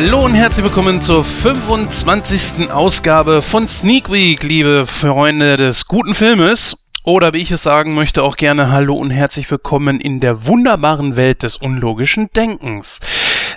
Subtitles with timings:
[0.00, 2.70] Hallo und herzlich willkommen zur 25.
[2.70, 6.84] Ausgabe von Sneak Week, liebe Freunde des guten Filmes.
[7.02, 11.16] Oder wie ich es sagen möchte, auch gerne Hallo und herzlich willkommen in der wunderbaren
[11.16, 13.00] Welt des unlogischen Denkens.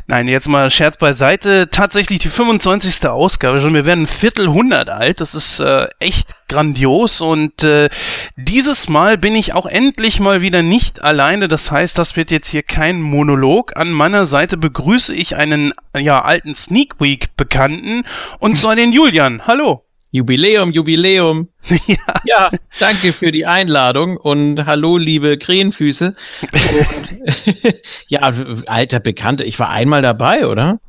[0.08, 1.70] Nein, jetzt mal Scherz beiseite.
[1.70, 3.08] Tatsächlich die 25.
[3.08, 3.74] Ausgabe schon.
[3.74, 5.22] Wir werden ein Viertelhundert alt.
[5.22, 7.22] Das ist äh, echt grandios.
[7.22, 7.90] Und äh,
[8.36, 11.48] dieses Mal bin ich auch endlich mal wieder nicht alleine.
[11.48, 13.76] Das heißt, das wird jetzt hier kein Monolog.
[13.78, 18.04] An meiner Seite begrüße ich einen ja alten Sneak Week Bekannten
[18.40, 19.46] und zwar den Julian.
[19.48, 19.84] Hallo.
[20.12, 21.48] Jubiläum, Jubiläum.
[21.88, 21.98] Ja.
[22.26, 22.52] ja.
[22.80, 26.14] danke für die Einladung und hallo, liebe Krähenfüße.
[26.52, 27.76] Und,
[28.08, 28.34] ja,
[28.68, 30.80] alter Bekannter, ich war einmal dabei, oder?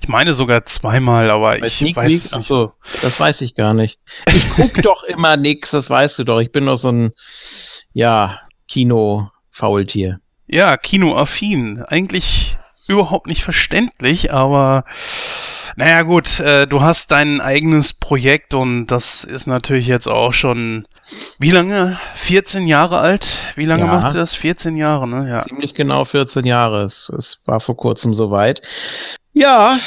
[0.00, 2.34] Ich meine sogar zweimal, aber Bei ich Sneak weiß es nicht.
[2.34, 3.98] Achso, das weiß ich gar nicht.
[4.32, 6.40] Ich guck doch immer nix, das weißt du doch.
[6.40, 7.10] Ich bin doch so ein,
[7.92, 10.20] ja, Kino-Faultier.
[10.46, 11.82] Ja, Kinoaffin.
[11.86, 14.84] Eigentlich überhaupt nicht verständlich, aber
[15.76, 20.86] naja gut, äh, du hast dein eigenes Projekt und das ist natürlich jetzt auch schon,
[21.38, 21.98] wie lange?
[22.14, 23.38] 14 Jahre alt?
[23.56, 24.34] Wie lange ja, macht ihr das?
[24.34, 25.28] 14 Jahre, ne?
[25.28, 25.42] Ja.
[25.42, 26.82] Ziemlich genau 14 Jahre.
[26.82, 28.62] Es, es war vor kurzem soweit.
[29.32, 29.78] Ja,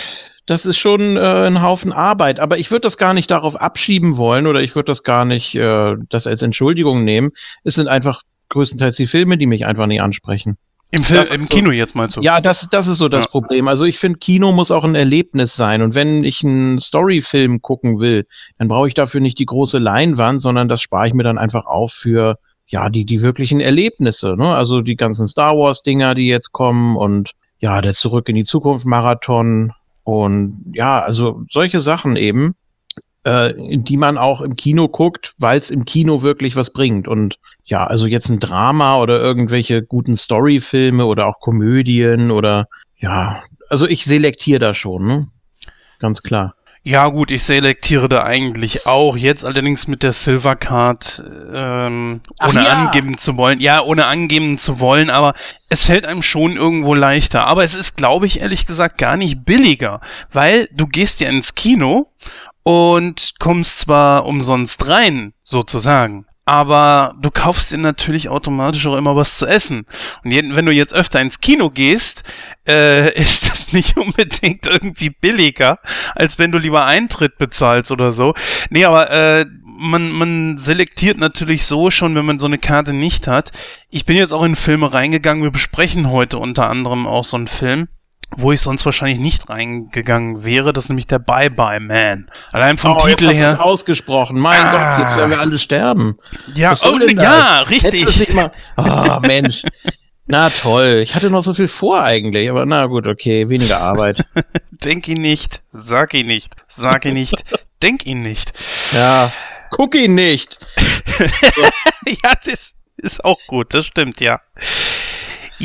[0.45, 4.17] das ist schon äh, ein Haufen Arbeit, aber ich würde das gar nicht darauf abschieben
[4.17, 7.31] wollen oder ich würde das gar nicht äh, das als Entschuldigung nehmen.
[7.63, 10.57] Es sind einfach größtenteils die Filme, die mich einfach nicht ansprechen.
[10.91, 12.21] Im, Film, im Kino jetzt meinst du?
[12.21, 13.29] Ja, das, das ist so das ja.
[13.29, 13.67] Problem.
[13.67, 15.81] Also ich finde, Kino muss auch ein Erlebnis sein.
[15.81, 18.25] Und wenn ich einen Storyfilm gucken will,
[18.57, 21.65] dann brauche ich dafür nicht die große Leinwand, sondern das spare ich mir dann einfach
[21.65, 24.35] auf für ja die die wirklichen Erlebnisse.
[24.37, 24.55] Ne?
[24.55, 28.45] Also die ganzen Star Wars Dinger, die jetzt kommen und ja der Zurück in die
[28.45, 32.55] Zukunft Marathon und ja also solche Sachen eben
[33.25, 37.07] äh, die man auch im Kino guckt, weil es im Kino wirklich was bringt.
[37.07, 43.43] Und ja, also jetzt ein Drama oder irgendwelche guten Storyfilme oder auch Komödien oder ja,
[43.69, 45.27] also ich selektiere da schon, ne?
[45.99, 46.55] Ganz klar.
[46.87, 49.17] Ja gut, ich selektiere da eigentlich auch.
[49.17, 52.85] Jetzt allerdings mit der Silver Card, ähm, ohne ja.
[52.85, 53.59] angeben zu wollen.
[53.59, 55.33] Ja, ohne angeben zu wollen, aber
[55.67, 57.47] es fällt einem schon irgendwo leichter.
[57.47, 59.99] Aber es ist, glaube ich, ehrlich gesagt gar nicht billiger,
[60.31, 62.11] weil du gehst ja ins Kino
[62.65, 69.37] und kommst zwar umsonst rein, sozusagen, aber du kaufst dir natürlich automatisch auch immer was
[69.37, 69.85] zu essen.
[70.23, 72.23] Und wenn du jetzt öfter ins Kino gehst,
[72.67, 75.77] äh, ist das nicht unbedingt irgendwie billiger,
[76.15, 78.33] als wenn du lieber Eintritt bezahlst oder so.
[78.71, 83.27] Nee, aber äh, man, man selektiert natürlich so schon, wenn man so eine Karte nicht
[83.27, 83.51] hat.
[83.91, 85.43] Ich bin jetzt auch in Filme reingegangen.
[85.43, 87.89] Wir besprechen heute unter anderem auch so einen Film
[88.37, 90.73] wo ich sonst wahrscheinlich nicht reingegangen wäre.
[90.73, 92.29] Das ist nämlich der Bye Bye Man.
[92.51, 93.63] Allein vom oh, Titel her.
[93.63, 94.39] ausgesprochen.
[94.39, 94.71] Mein ah.
[94.71, 96.17] Gott, jetzt werden wir alle sterben.
[96.53, 98.27] Ja, oh, ja, richtig.
[98.75, 99.63] Ah, oh, Mensch.
[100.27, 104.25] Na toll, ich hatte noch so viel vor eigentlich, aber na gut, okay, weniger Arbeit.
[104.71, 107.43] Denk ihn nicht, sag ihn nicht, sag ihn nicht,
[107.81, 108.53] denk ihn nicht.
[108.91, 109.31] Ja,
[109.69, 110.59] guck ihn nicht.
[112.07, 114.41] ja, das ist auch gut, das stimmt, ja.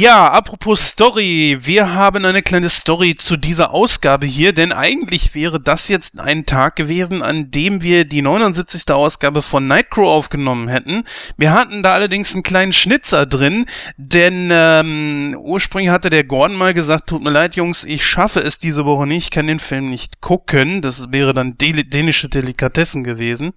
[0.00, 5.60] Ja, apropos Story, wir haben eine kleine Story zu dieser Ausgabe hier, denn eigentlich wäre
[5.60, 8.90] das jetzt ein Tag gewesen, an dem wir die 79.
[8.90, 11.04] Ausgabe von Nightcrow aufgenommen hätten.
[11.36, 13.66] Wir hatten da allerdings einen kleinen Schnitzer drin,
[13.98, 18.56] denn ähm, ursprünglich hatte der Gordon mal gesagt, tut mir leid Jungs, ich schaffe es
[18.56, 23.52] diese Woche nicht, ich kann den Film nicht gucken, das wäre dann dänische Delikatessen gewesen.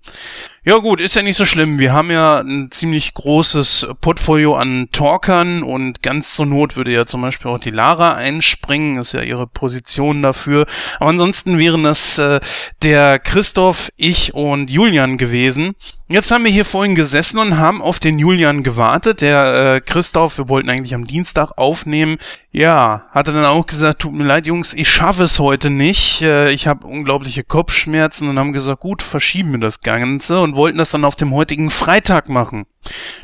[0.65, 1.77] Ja gut, ist ja nicht so schlimm.
[1.77, 7.05] Wir haben ja ein ziemlich großes Portfolio an Talkern und ganz zur Not würde ja
[7.05, 10.66] zum Beispiel auch die Lara einspringen, ist ja ihre Position dafür.
[10.99, 12.39] Aber ansonsten wären das äh,
[12.81, 15.73] der Christoph, ich und Julian gewesen.
[16.13, 19.22] Jetzt haben wir hier vorhin gesessen und haben auf den Julian gewartet.
[19.22, 22.20] Der äh, Christoph, wir wollten eigentlich am Dienstag aufnehmen.
[22.52, 26.22] Ja, hatte dann auch gesagt, tut mir leid, Jungs, ich schaffe es heute nicht.
[26.22, 30.78] Äh, ich habe unglaubliche Kopfschmerzen und haben gesagt, gut, verschieben wir das Ganze und wollten
[30.78, 32.67] das dann auf dem heutigen Freitag machen.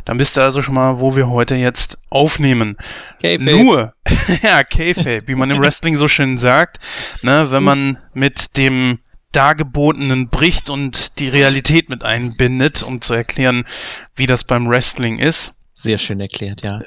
[0.06, 2.75] Dann wisst ihr also schon mal, wo wir heute jetzt aufnehmen.
[3.22, 3.44] K-Fape.
[3.44, 3.94] Nur,
[4.42, 6.80] ja, K-Fape, wie man im Wrestling so schön sagt,
[7.22, 8.98] ne, wenn man mit dem
[9.31, 13.66] Dargebotenen bricht und die Realität mit einbindet, um zu erklären,
[14.16, 15.54] wie das beim Wrestling ist.
[15.74, 16.81] Sehr schön erklärt, ja.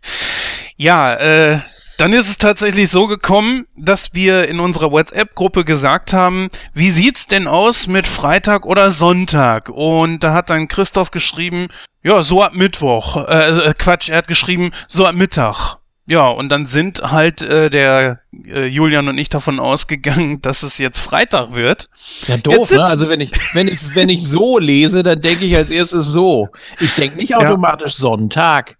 [0.76, 1.58] ja, äh,
[1.98, 7.26] dann ist es tatsächlich so gekommen, dass wir in unserer WhatsApp-Gruppe gesagt haben, wie sieht's
[7.26, 9.68] denn aus mit Freitag oder Sonntag?
[9.68, 11.68] Und da hat dann Christoph geschrieben,
[12.02, 13.28] ja, so ab Mittwoch.
[13.28, 15.76] Äh, äh Quatsch, er hat geschrieben, so ab Mittag.
[16.12, 20.76] Ja, und dann sind halt äh, der äh, Julian und ich davon ausgegangen, dass es
[20.76, 21.88] jetzt Freitag wird.
[22.26, 22.82] Ja, doof, ne?
[22.82, 26.50] Also wenn ich, wenn ich, wenn ich so lese, dann denke ich als erstes so.
[26.80, 28.00] Ich denke nicht automatisch ja.
[28.00, 28.76] Sonntag.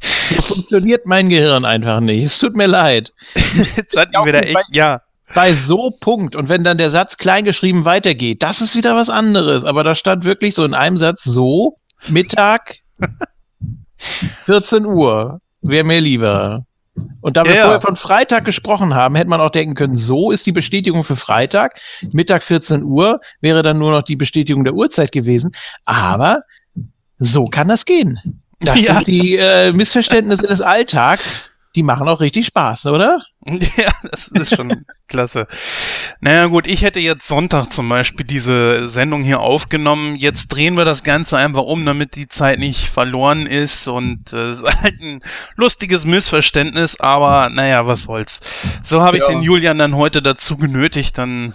[0.00, 2.24] So funktioniert mein Gehirn einfach nicht.
[2.24, 3.12] Es tut mir leid.
[3.76, 5.02] Jetzt hatten wir da echt, ja.
[5.34, 9.64] Bei so Punkt und wenn dann der Satz kleingeschrieben weitergeht, das ist wieder was anderes.
[9.64, 11.76] Aber da stand wirklich so in einem Satz so,
[12.08, 12.76] Mittag,
[14.46, 16.64] 14 Uhr, wäre mir lieber.
[17.22, 17.62] Und da wir Ja.
[17.64, 21.16] vorher von Freitag gesprochen haben, hätte man auch denken können, so ist die Bestätigung für
[21.16, 21.80] Freitag.
[22.12, 25.52] Mittag 14 Uhr wäre dann nur noch die Bestätigung der Uhrzeit gewesen.
[25.86, 26.42] Aber
[27.18, 28.20] so kann das gehen.
[28.60, 28.96] Das Ja.
[28.96, 31.50] sind die äh, Missverständnisse des Alltags.
[31.74, 33.24] Die machen auch richtig Spaß, oder?
[33.76, 35.48] Ja, das ist schon klasse.
[36.20, 40.14] Naja gut, ich hätte jetzt Sonntag zum Beispiel diese Sendung hier aufgenommen.
[40.14, 43.88] Jetzt drehen wir das Ganze einfach um, damit die Zeit nicht verloren ist.
[43.88, 45.20] Und äh, es ist halt ein
[45.56, 48.40] lustiges Missverständnis, aber naja, was soll's.
[48.84, 49.30] So habe ich Ja.
[49.30, 51.52] den Julian dann heute dazu genötigt, dann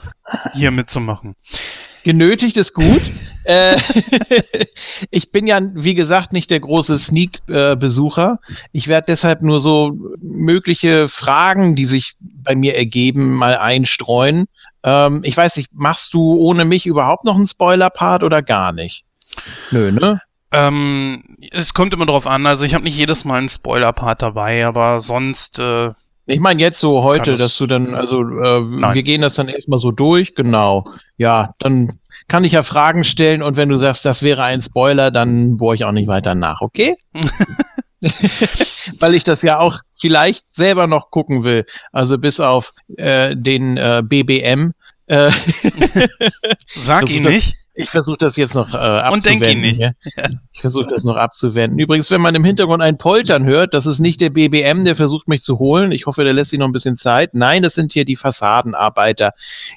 [0.53, 1.35] hier mitzumachen.
[2.07, 3.01] Genötigt ist gut.
[3.43, 3.75] äh,
[5.11, 8.39] ich bin ja, wie gesagt, nicht der große Sneak-Besucher.
[8.71, 14.45] ich werde deshalb nur so mögliche Fragen, die sich bei mir ergeben, mal einstreuen.
[14.83, 19.03] Ähm, ich weiß nicht, machst du ohne mich überhaupt noch einen Spoiler-Part oder gar nicht?
[19.71, 20.21] Nö, ne?
[20.53, 24.65] Ähm, es kommt immer drauf an, also ich habe nicht jedes Mal einen Spoiler-Part dabei,
[24.65, 25.91] aber sonst, äh,
[26.27, 28.93] Ich meine jetzt so heute, Ja, das- dass du dann, also äh, Nein.
[28.93, 30.83] wir gehen das dann erstmal so durch, genau.
[31.17, 31.91] Ja, dann
[32.27, 35.75] kann ich ja Fragen stellen und wenn du sagst, das wäre ein Spoiler, dann bohre
[35.75, 36.95] ich auch nicht weiter nach, okay?
[38.99, 41.65] Weil ich das ja auch vielleicht selber noch gucken will.
[41.91, 44.73] Also bis auf äh, den äh, BBM.
[45.07, 45.31] Äh,
[46.75, 47.55] sag Versuch ihn nicht.
[47.77, 49.13] Ich versuche das jetzt noch äh, abzuwenden.
[49.13, 49.77] Und denk ihn nicht.
[49.77, 49.93] hier.
[50.51, 51.77] Ich versuche das noch abzuwenden.
[51.77, 55.27] Übrigens, wenn man im Hintergrund ein Poltern hört, das ist nicht der BBM, der versucht
[55.27, 55.91] mich zu holen.
[55.91, 57.35] Ich hoffe, der lässt sich noch ein bisschen Zeit.
[57.35, 59.33] Nein, das sind hier die Fassadenarbeiter,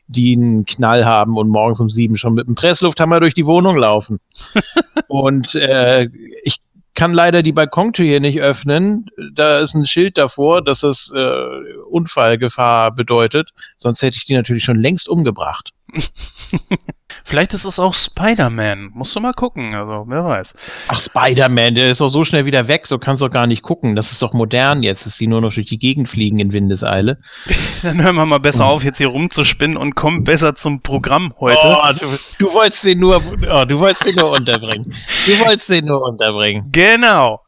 [0.07, 3.77] die einen Knall haben und morgens um sieben schon mit dem Presslufthammer durch die Wohnung
[3.77, 4.21] laufen.
[5.09, 6.09] und äh,
[6.43, 6.61] ich
[6.95, 9.07] kann leider die Balkontür hier nicht öffnen.
[9.35, 11.45] Da ist ein Schild davor, dass das äh,
[11.91, 13.51] Unfallgefahr bedeutet.
[13.77, 15.71] Sonst hätte ich die natürlich schon längst umgebracht.
[17.25, 18.91] Vielleicht ist es auch Spider-Man.
[18.95, 20.55] Musst du mal gucken, also wer weiß.
[20.89, 23.63] Ach, Spider-Man, der ist doch so schnell wieder weg, so kannst du doch gar nicht
[23.63, 23.97] gucken.
[23.97, 27.19] Das ist doch modern jetzt, dass die nur noch durch die Gegend fliegen in Windeseile.
[27.83, 31.59] Dann hören wir mal besser auf, jetzt hier rumzuspinnen und kommen besser zum Programm heute.
[31.63, 32.07] Oh, du,
[32.39, 34.95] du wolltest den nur, oh, du wolltest den nur unterbringen.
[35.27, 36.69] Du wolltest den nur unterbringen.
[36.73, 37.41] Genau.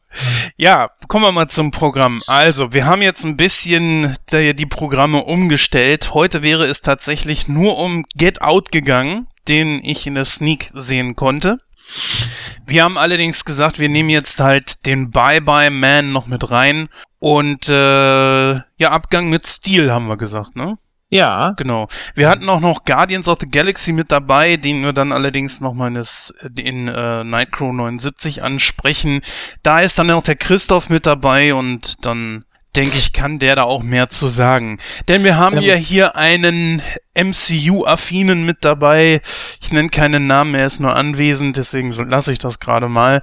[0.57, 2.21] Ja, kommen wir mal zum Programm.
[2.27, 6.13] Also, wir haben jetzt ein bisschen die, die Programme umgestellt.
[6.13, 11.15] Heute wäre es tatsächlich nur um Get Out gegangen, den ich in der Sneak sehen
[11.15, 11.59] konnte.
[12.65, 16.89] Wir haben allerdings gesagt, wir nehmen jetzt halt den Bye Bye Man noch mit rein
[17.19, 20.77] und äh, ja, Abgang mit Stil haben wir gesagt, ne?
[21.13, 21.87] Ja, Genau.
[22.15, 25.89] Wir hatten auch noch Guardians of the Galaxy mit dabei, den wir dann allerdings nochmal
[25.89, 29.21] in, das- in äh, Nightcrow 79 ansprechen.
[29.63, 32.45] Da ist dann noch der Christoph mit dabei und dann
[32.75, 34.79] denke ich, kann der da auch mehr zu sagen.
[35.07, 35.63] Denn wir haben Ähm.
[35.63, 36.81] ja hier einen
[37.15, 39.21] MCU-Affinen mit dabei.
[39.61, 43.21] Ich nenne keinen Namen, er ist nur anwesend, deswegen lasse ich das gerade mal.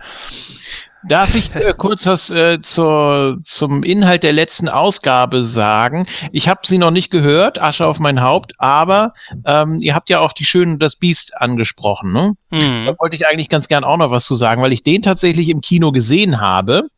[1.09, 6.07] Darf ich äh, kurz was äh, zur, zum Inhalt der letzten Ausgabe sagen?
[6.33, 9.14] Ich habe sie noch nicht gehört, Asche auf mein Haupt, aber
[9.45, 12.35] ähm, ihr habt ja auch die Schöne und das Biest angesprochen, ne?
[12.50, 12.87] Hm.
[12.87, 15.49] Da wollte ich eigentlich ganz gern auch noch was zu sagen, weil ich den tatsächlich
[15.49, 16.88] im Kino gesehen habe.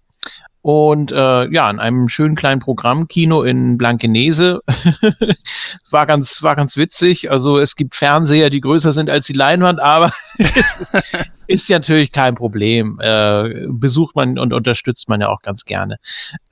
[0.62, 4.60] Und äh, ja, in einem schönen kleinen Programmkino in Blankenese.
[5.90, 7.30] war ganz, war ganz witzig.
[7.32, 10.12] Also es gibt Fernseher, die größer sind als die Leinwand, aber
[11.48, 13.00] ist natürlich kein Problem.
[13.02, 15.96] Äh, besucht man und unterstützt man ja auch ganz gerne.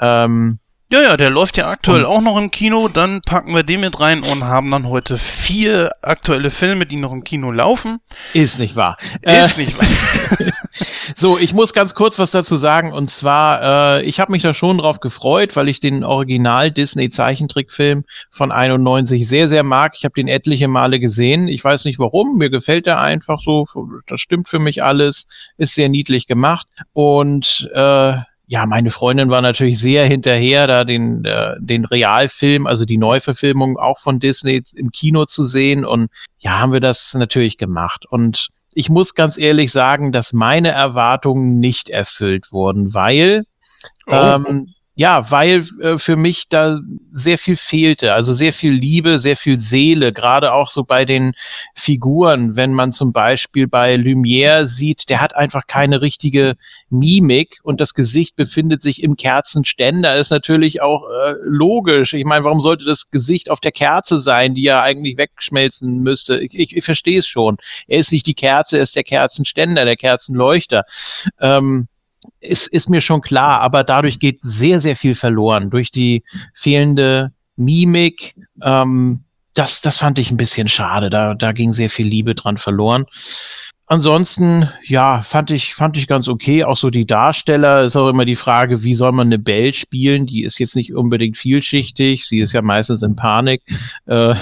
[0.00, 0.58] Ähm,
[0.92, 2.88] Ja, ja, der läuft ja aktuell auch noch im Kino.
[2.88, 7.12] Dann packen wir den mit rein und haben dann heute vier aktuelle Filme, die noch
[7.12, 8.00] im Kino laufen.
[8.34, 8.96] ist nicht wahr.
[9.22, 9.86] Ist nicht wahr.
[11.16, 12.92] So, ich muss ganz kurz was dazu sagen.
[12.92, 17.10] Und zwar, äh, ich habe mich da schon drauf gefreut, weil ich den Original Disney
[17.10, 19.94] Zeichentrickfilm von 91 sehr, sehr mag.
[19.96, 21.48] Ich habe den etliche Male gesehen.
[21.48, 22.38] Ich weiß nicht warum.
[22.38, 23.66] Mir gefällt er einfach so.
[24.06, 25.26] Das stimmt für mich alles.
[25.56, 26.66] Ist sehr niedlich gemacht.
[26.92, 28.14] Und äh,
[28.50, 33.78] ja, meine Freundin war natürlich sehr hinterher, da den, äh, den Realfilm, also die Neuverfilmung
[33.78, 35.84] auch von Disney im Kino zu sehen.
[35.84, 38.06] Und ja, haben wir das natürlich gemacht.
[38.06, 43.44] Und ich muss ganz ehrlich sagen, dass meine Erwartungen nicht erfüllt wurden, weil
[44.06, 44.12] Oh.
[44.14, 46.78] ähm, ja, weil äh, für mich da
[47.10, 51.32] sehr viel fehlte, also sehr viel Liebe, sehr viel Seele, gerade auch so bei den
[51.74, 56.52] Figuren, wenn man zum Beispiel bei Lumière sieht, der hat einfach keine richtige
[56.90, 62.12] Mimik und das Gesicht befindet sich im Kerzenständer, ist natürlich auch äh, logisch.
[62.12, 66.40] Ich meine, warum sollte das Gesicht auf der Kerze sein, die ja eigentlich wegschmelzen müsste?
[66.40, 67.56] Ich, ich, ich verstehe es schon.
[67.88, 70.84] Er ist nicht die Kerze, er ist der Kerzenständer, der Kerzenleuchter.
[71.40, 71.88] Ähm,
[72.40, 75.70] ist, ist mir schon klar, aber dadurch geht sehr, sehr viel verloren.
[75.70, 76.24] Durch die
[76.54, 79.24] fehlende Mimik, ähm,
[79.54, 81.10] das, das fand ich ein bisschen schade.
[81.10, 83.04] Da, da ging sehr viel Liebe dran verloren.
[83.92, 86.62] Ansonsten, ja, fand ich, fand ich ganz okay.
[86.62, 90.26] Auch so die Darsteller ist auch immer die Frage, wie soll man eine Belle spielen?
[90.26, 92.24] Die ist jetzt nicht unbedingt vielschichtig.
[92.24, 93.62] Sie ist ja meistens in Panik.
[94.06, 94.36] Äh,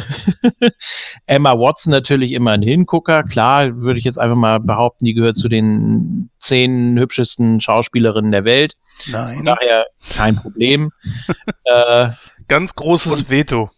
[1.26, 3.22] Emma Watson natürlich immer ein Hingucker.
[3.22, 8.44] Klar, würde ich jetzt einfach mal behaupten, die gehört zu den zehn hübschesten Schauspielerinnen der
[8.44, 8.74] Welt.
[9.10, 9.36] Nein.
[9.36, 10.92] Von daher kein Problem.
[11.64, 12.10] äh,
[12.48, 13.70] Ganz großes Veto.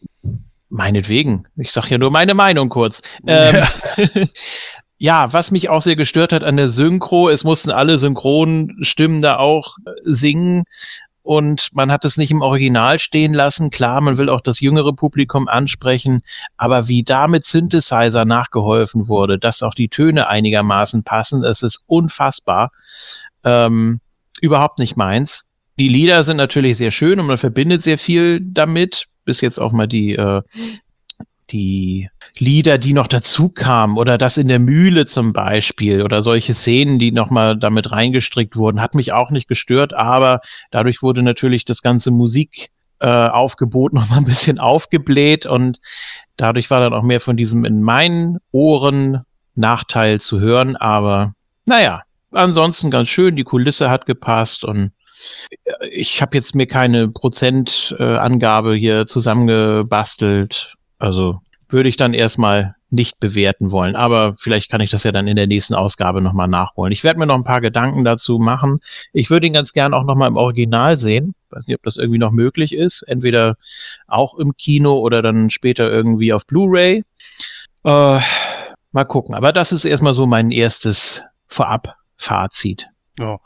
[0.69, 1.47] Meinetwegen.
[1.55, 3.03] Ich sag ja nur meine Meinung kurz.
[3.25, 3.69] Ähm, ja,
[5.33, 9.77] was mich auch sehr gestört hat an der Synchro, es mussten alle Synchronstimmen da auch
[9.87, 10.65] äh, singen
[11.23, 13.71] und man hat es nicht im Original stehen lassen.
[13.71, 16.21] Klar, man will auch das jüngere Publikum ansprechen,
[16.59, 21.83] aber wie da mit Synthesizer nachgeholfen wurde, dass auch die Töne einigermaßen passen, es ist
[21.87, 22.71] unfassbar.
[23.43, 24.01] Ähm,
[24.41, 25.47] überhaupt nicht meins.
[25.79, 29.73] Die Lieder sind natürlich sehr schön und man verbindet sehr viel damit, bis jetzt auch
[29.73, 30.43] mal die äh,
[31.51, 32.09] die
[32.39, 36.99] Lieder, die noch dazu kamen oder das in der Mühle zum Beispiel oder solche Szenen,
[36.99, 41.83] die nochmal damit reingestrickt wurden, hat mich auch nicht gestört, aber dadurch wurde natürlich das
[41.83, 42.71] ganze Musik
[43.01, 45.79] äh, Aufgebot ein bisschen aufgebläht und
[46.37, 49.23] dadurch war dann auch mehr von diesem in meinen Ohren
[49.55, 51.35] Nachteil zu hören, aber
[51.67, 54.93] naja, ansonsten ganz schön, die Kulisse hat gepasst und
[55.65, 60.75] äh, ich habe jetzt mir keine Prozentangabe äh, hier zusammengebastelt.
[60.99, 61.41] Also
[61.73, 63.95] würde ich dann erstmal nicht bewerten wollen.
[63.97, 66.93] Aber vielleicht kann ich das ja dann in der nächsten Ausgabe nochmal nachholen.
[66.93, 68.81] Ich werde mir noch ein paar Gedanken dazu machen.
[69.13, 71.35] Ich würde ihn ganz gern auch nochmal im Original sehen.
[71.51, 73.03] Weiß nicht, ob das irgendwie noch möglich ist.
[73.03, 73.57] Entweder
[74.07, 77.05] auch im Kino oder dann später irgendwie auf Blu-ray.
[77.85, 78.21] Äh,
[78.93, 79.35] mal gucken.
[79.35, 82.89] Aber das ist erstmal so mein erstes Vorab-Fazit.
[83.19, 83.39] Ja.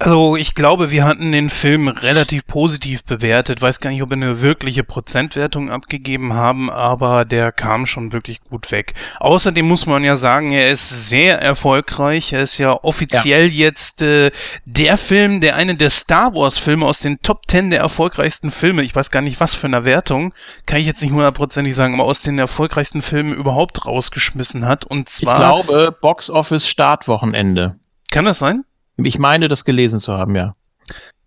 [0.00, 3.60] Also ich glaube, wir hatten den Film relativ positiv bewertet.
[3.60, 8.40] Weiß gar nicht, ob wir eine wirkliche Prozentwertung abgegeben haben, aber der kam schon wirklich
[8.44, 8.94] gut weg.
[9.18, 12.32] Außerdem muss man ja sagen, er ist sehr erfolgreich.
[12.32, 13.66] Er ist ja offiziell ja.
[13.66, 14.30] jetzt äh,
[14.66, 18.84] der Film, der einen der Star Wars Filme aus den Top Ten der erfolgreichsten Filme,
[18.84, 20.32] ich weiß gar nicht was für eine Wertung,
[20.66, 24.84] kann ich jetzt nicht hundertprozentig sagen, aber aus den erfolgreichsten Filmen überhaupt rausgeschmissen hat.
[24.84, 25.34] Und zwar.
[25.34, 27.80] Ich glaube, Box Office Startwochenende.
[28.12, 28.62] Kann das sein?
[29.02, 30.54] Ich meine, das gelesen zu haben, ja.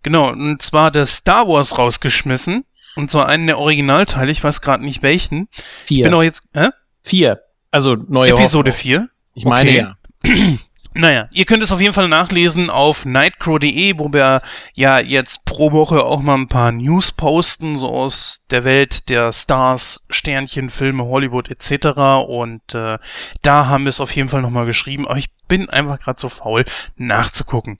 [0.02, 2.64] Genau, und zwar das Star Wars rausgeschmissen.
[2.96, 5.48] Und zwar einen der Originalteile, ich weiß gerade nicht welchen.
[5.86, 5.98] Vier.
[5.98, 6.48] Ich bin auch jetzt.
[6.52, 6.68] Hä?
[7.02, 7.40] Vier.
[7.70, 9.08] Also neue Episode 4.
[9.34, 9.78] Ich meine okay.
[9.78, 10.58] ja.
[10.94, 14.42] Naja, ihr könnt es auf jeden Fall nachlesen auf nightcrow.de, wo wir
[14.74, 19.32] ja jetzt pro Woche auch mal ein paar News posten, so aus der Welt der
[19.32, 22.26] Stars, Sternchen, Filme, Hollywood etc.
[22.28, 22.98] Und äh,
[23.40, 26.28] da haben wir es auf jeden Fall nochmal geschrieben, aber ich bin einfach gerade so
[26.28, 26.64] faul
[26.96, 27.78] nachzugucken.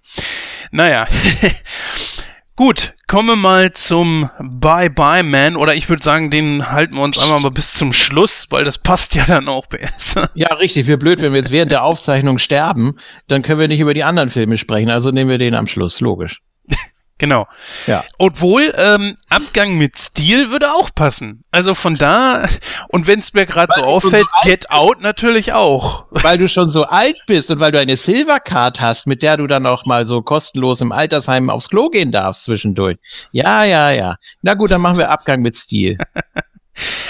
[0.71, 1.07] Naja,
[2.55, 7.19] Gut, kommen wir mal zum Bye-Bye Man oder ich würde sagen, den halten wir uns
[7.19, 10.29] einmal mal bis zum Schluss, weil das passt ja dann auch besser.
[10.35, 13.81] Ja, richtig, wir blöd, wenn wir jetzt während der Aufzeichnung sterben, dann können wir nicht
[13.81, 16.43] über die anderen Filme sprechen, also nehmen wir den am Schluss, logisch.
[17.23, 17.47] Genau.
[17.87, 18.03] Ja.
[18.19, 21.45] Obwohl, ähm, Abgang mit Stil würde auch passen.
[21.53, 22.49] Also von da,
[22.89, 26.07] und wenn es mir gerade so auffällt, so Get Out natürlich auch.
[26.11, 29.47] Weil du schon so alt bist und weil du eine Silvercard hast, mit der du
[29.47, 32.99] dann auch mal so kostenlos im Altersheim aufs Klo gehen darfst zwischendurch.
[33.31, 34.17] Ja, ja, ja.
[34.43, 35.99] Na gut, dann machen wir Abgang mit Stil.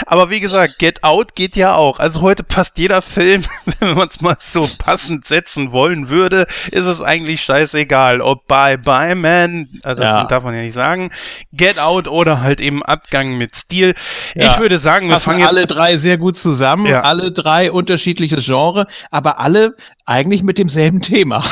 [0.06, 1.98] Aber wie gesagt, Get Out geht ja auch.
[1.98, 3.44] Also heute passt jeder Film,
[3.78, 8.78] wenn man es mal so passend setzen wollen würde, ist es eigentlich scheißegal, ob Bye
[8.78, 10.20] Bye Man, also ja.
[10.20, 11.10] das darf man ja nicht sagen,
[11.52, 13.94] Get Out oder halt eben Abgang mit Stil.
[14.34, 14.52] Ja.
[14.52, 17.02] Ich würde sagen, wir fangen jetzt alle drei sehr gut zusammen, ja.
[17.02, 21.44] alle drei unterschiedliches Genre, aber alle eigentlich mit demselben Thema.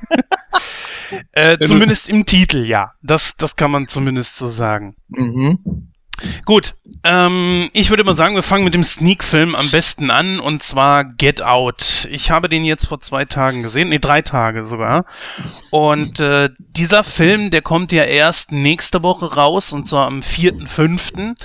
[1.32, 2.92] äh, zumindest im Titel, ja.
[3.02, 4.94] Das, das kann man zumindest so sagen.
[5.08, 5.90] Mhm.
[6.44, 6.74] Gut,
[7.04, 11.04] ähm, ich würde mal sagen, wir fangen mit dem Sneak-Film am besten an und zwar
[11.04, 12.08] Get Out.
[12.10, 15.04] Ich habe den jetzt vor zwei Tagen gesehen, nee, drei Tage sogar.
[15.70, 21.36] Und äh, dieser Film, der kommt ja erst nächste Woche raus und zwar am 4.5.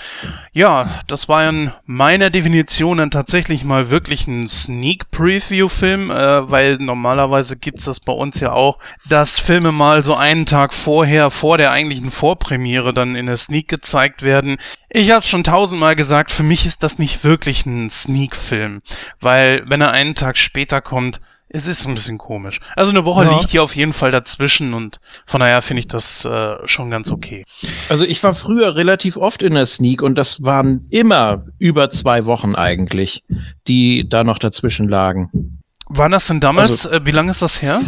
[0.53, 7.57] Ja, das war in meiner Definition dann tatsächlich mal wirklich ein Sneak-Preview-Film, äh, weil normalerweise
[7.57, 8.79] gibt's das bei uns ja auch,
[9.09, 13.67] dass Filme mal so einen Tag vorher, vor der eigentlichen Vorpremiere dann in der Sneak
[13.67, 14.57] gezeigt werden.
[14.89, 18.81] Ich habe schon tausendmal gesagt, für mich ist das nicht wirklich ein Sneak-Film,
[19.19, 22.59] weil wenn er einen Tag später kommt, es ist ein bisschen komisch.
[22.75, 23.37] Also eine Woche ja.
[23.37, 27.11] liegt hier auf jeden Fall dazwischen und von daher finde ich das äh, schon ganz
[27.11, 27.45] okay.
[27.87, 32.25] Also ich war früher relativ oft in der Sneak und das waren immer über zwei
[32.25, 33.23] Wochen eigentlich,
[33.67, 35.61] die da noch dazwischen lagen.
[35.87, 37.79] War das denn damals, also, äh, wie lange ist das her?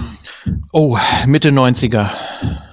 [0.71, 2.11] Oh, Mitte 90er.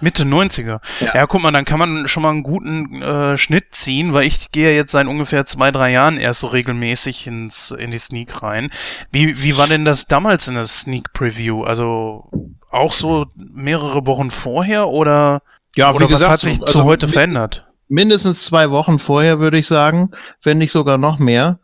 [0.00, 0.80] Mitte 90er.
[1.00, 1.14] Ja.
[1.14, 4.52] ja, guck mal, dann kann man schon mal einen guten äh, Schnitt ziehen, weil ich
[4.52, 8.70] gehe jetzt seit ungefähr zwei, drei Jahren erst so regelmäßig ins, in die Sneak rein.
[9.10, 11.64] Wie, wie war denn das damals in der Sneak Preview?
[11.64, 12.30] Also
[12.70, 15.42] auch so mehrere Wochen vorher oder,
[15.74, 17.66] ja, oder was hat sich also zu heute verändert?
[17.88, 20.10] Mindestens zwei Wochen vorher, würde ich sagen,
[20.42, 21.60] wenn nicht sogar noch mehr.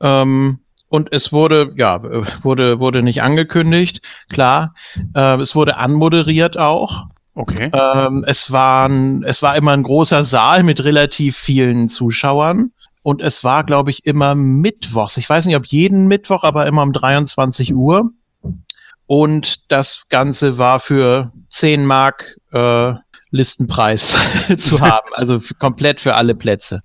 [0.00, 2.02] Ähm, und es wurde, ja,
[2.42, 4.74] wurde, wurde nicht angekündigt, klar.
[5.14, 7.06] Äh, es wurde anmoderiert auch.
[7.34, 7.70] Okay.
[7.72, 12.72] Ähm, es, waren, es war immer ein großer Saal mit relativ vielen Zuschauern.
[13.02, 15.16] Und es war, glaube ich, immer Mittwochs.
[15.16, 18.10] Ich weiß nicht, ob jeden Mittwoch, aber immer um 23 Uhr.
[19.06, 22.94] Und das Ganze war für 10 Mark äh,
[23.30, 24.16] Listenpreis
[24.58, 25.08] zu haben.
[25.12, 26.80] Also komplett für alle Plätze.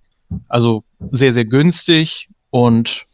[0.47, 3.05] Also sehr, sehr günstig und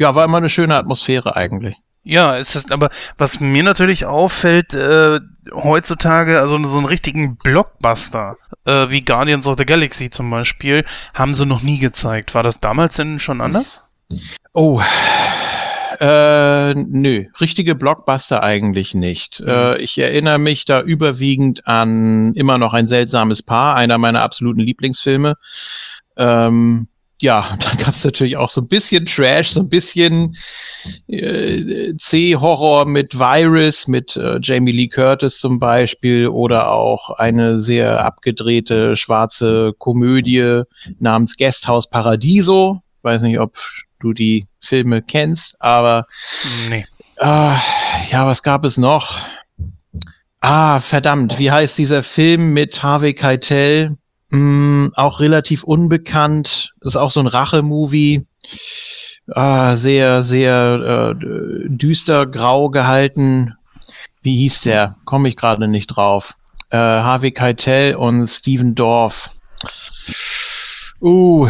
[0.00, 1.76] ja, war immer eine schöne Atmosphäre eigentlich.
[2.02, 2.88] Ja, es ist aber,
[3.18, 5.20] was mir natürlich auffällt, äh,
[5.52, 11.34] heutzutage, also so einen richtigen Blockbuster, äh, wie Guardians of the Galaxy zum Beispiel, haben
[11.34, 12.34] sie noch nie gezeigt.
[12.34, 13.84] War das damals denn schon anders?
[14.54, 14.80] Oh,
[16.00, 19.40] äh, nö, richtige Blockbuster eigentlich nicht.
[19.40, 19.48] Mhm.
[19.48, 24.62] Äh, ich erinnere mich da überwiegend an immer noch ein seltsames Paar, einer meiner absoluten
[24.62, 25.34] Lieblingsfilme.
[26.16, 26.88] Ähm,
[27.20, 30.36] ja, dann gab es natürlich auch so ein bisschen Trash, so ein bisschen
[31.06, 38.04] äh, C-Horror mit Virus, mit äh, Jamie Lee Curtis zum Beispiel oder auch eine sehr
[38.04, 40.62] abgedrehte schwarze Komödie
[40.98, 42.82] namens Guesthouse Paradiso.
[42.98, 43.56] Ich weiß nicht, ob
[44.00, 46.06] du die Filme kennst, aber
[46.68, 46.86] nee.
[47.16, 47.54] Äh,
[48.10, 49.20] ja, was gab es noch?
[50.40, 53.98] Ah, verdammt, wie heißt dieser Film mit Harvey Keitel?
[54.30, 56.72] Hm, auch relativ unbekannt.
[56.80, 58.26] Ist auch so ein Rache-Movie.
[59.28, 63.54] Ah, sehr, sehr äh, düster grau gehalten.
[64.22, 64.96] Wie hieß der?
[65.04, 66.34] Komme ich gerade nicht drauf.
[66.70, 69.30] Äh, Harvey Keitel und Steven Dorff.
[71.00, 71.48] Uh,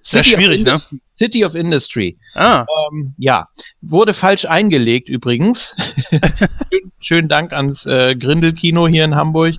[0.00, 0.80] sehr schwierig, ne?
[1.22, 2.18] City of Industry.
[2.34, 2.66] Ah.
[2.90, 3.46] Ähm, ja,
[3.80, 5.76] wurde falsch eingelegt übrigens.
[6.10, 9.54] schönen, schönen Dank ans äh, Grindelkino hier in Hamburg.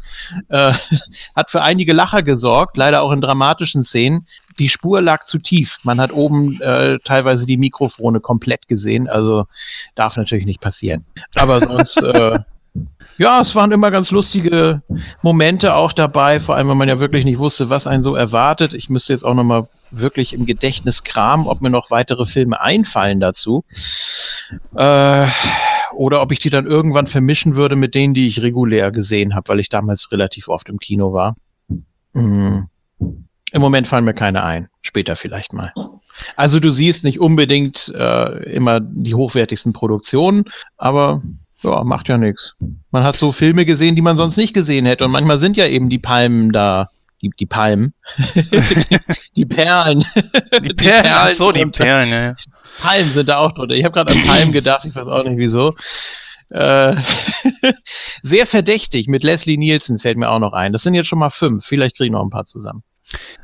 [0.49, 0.73] Äh,
[1.36, 4.26] hat für einige Lacher gesorgt, leider auch in dramatischen Szenen.
[4.60, 5.80] Die Spur lag zu tief.
[5.84, 9.45] Man hat oben äh, teilweise die Mikrofone komplett gesehen, also
[9.95, 11.06] darf natürlich nicht passieren.
[11.36, 12.39] Aber sonst äh,
[13.17, 14.82] ja, es waren immer ganz lustige
[15.21, 18.73] Momente auch dabei, vor allem, wenn man ja wirklich nicht wusste, was einen so erwartet.
[18.73, 23.19] Ich müsste jetzt auch nochmal wirklich im Gedächtnis kramen, ob mir noch weitere Filme einfallen
[23.19, 23.63] dazu.
[24.76, 25.28] Äh,
[25.95, 29.49] oder ob ich die dann irgendwann vermischen würde mit denen, die ich regulär gesehen habe,
[29.49, 31.36] weil ich damals relativ oft im Kino war.
[32.13, 32.67] Hm.
[33.52, 34.67] Im Moment fallen mir keine ein.
[34.82, 35.71] Später vielleicht mal.
[36.36, 40.45] Also du siehst nicht unbedingt äh, immer die hochwertigsten Produktionen,
[40.78, 41.21] aber
[41.63, 42.56] ja, macht ja nichts.
[42.91, 45.06] Man hat so Filme gesehen, die man sonst nicht gesehen hätte.
[45.06, 46.89] Und manchmal sind ja eben die Palmen da.
[47.21, 47.93] Die, die Palmen.
[48.36, 48.41] die,
[49.36, 50.04] die, Perlen.
[50.62, 51.12] Die Perlen.
[51.13, 52.36] Ach so, die Perlen, ja.
[52.82, 53.76] Palmen sind da auch drunter.
[53.76, 55.73] Ich habe gerade an Palmen gedacht, ich weiß auch nicht wieso.
[56.49, 56.95] Äh,
[58.21, 60.73] sehr verdächtig mit Leslie Nielsen fällt mir auch noch ein.
[60.73, 61.65] Das sind jetzt schon mal fünf.
[61.65, 62.84] Vielleicht kriege ich noch ein paar zusammen.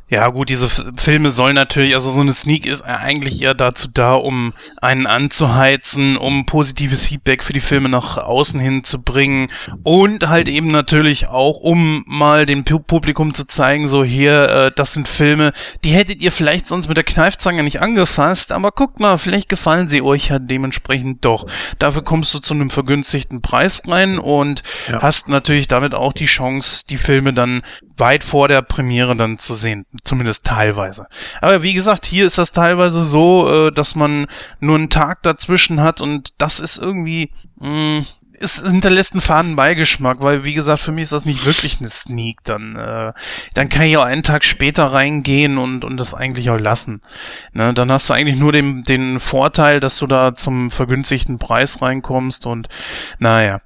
[0.10, 0.68] Ja, gut, diese
[0.98, 6.18] Filme sollen natürlich, also so eine Sneak ist eigentlich eher dazu da, um einen anzuheizen,
[6.18, 9.50] um positives Feedback für die Filme nach außen hin zu bringen
[9.84, 14.94] und halt eben natürlich auch, um mal dem Publikum zu zeigen, so hier, äh, das
[14.94, 19.20] sind Filme, die hättet ihr vielleicht sonst mit der Kneifzange nicht angefasst, aber guckt mal,
[19.20, 21.46] vielleicht gefallen sie euch ja dementsprechend doch.
[21.78, 25.04] Dafür kommst du zu einem vergünstigten Preis rein und ja.
[25.04, 27.62] hast natürlich damit auch die Chance, die Filme dann
[28.00, 29.86] weit vor der Premiere dann zu sehen.
[30.04, 31.08] Zumindest teilweise.
[31.42, 34.28] Aber wie gesagt, hier ist das teilweise so, äh, dass man
[34.60, 38.06] nur einen Tag dazwischen hat und das ist irgendwie, mh, mm,
[38.42, 41.90] es hinterlässt einen faden Beigeschmack, weil wie gesagt, für mich ist das nicht wirklich eine
[41.90, 42.44] Sneak.
[42.44, 43.14] Dann, äh,
[43.54, 47.02] dann kann ich auch einen Tag später reingehen und, und das eigentlich auch lassen.
[47.54, 51.82] Ne, dann hast du eigentlich nur den, den Vorteil, dass du da zum vergünstigten Preis
[51.82, 52.70] reinkommst und
[53.20, 53.62] naja.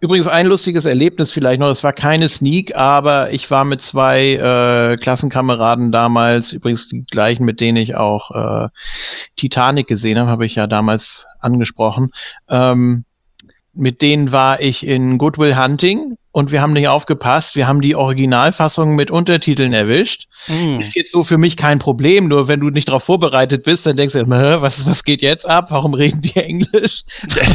[0.00, 1.68] Übrigens ein lustiges Erlebnis vielleicht noch.
[1.68, 7.44] Es war keine Sneak, aber ich war mit zwei äh, Klassenkameraden damals, übrigens die gleichen,
[7.44, 8.30] mit denen ich auch
[8.64, 8.68] äh,
[9.36, 12.12] Titanic gesehen habe, habe ich ja damals angesprochen.
[12.48, 13.04] Ähm,
[13.72, 17.56] mit denen war ich in Goodwill Hunting und wir haben nicht aufgepasst.
[17.56, 20.28] Wir haben die Originalfassung mit Untertiteln erwischt.
[20.48, 20.80] Mm.
[20.80, 23.96] Ist jetzt so für mich kein Problem, nur wenn du nicht darauf vorbereitet bist, dann
[23.96, 25.66] denkst du erstmal, was, was geht jetzt ab?
[25.70, 27.02] Warum reden die Englisch?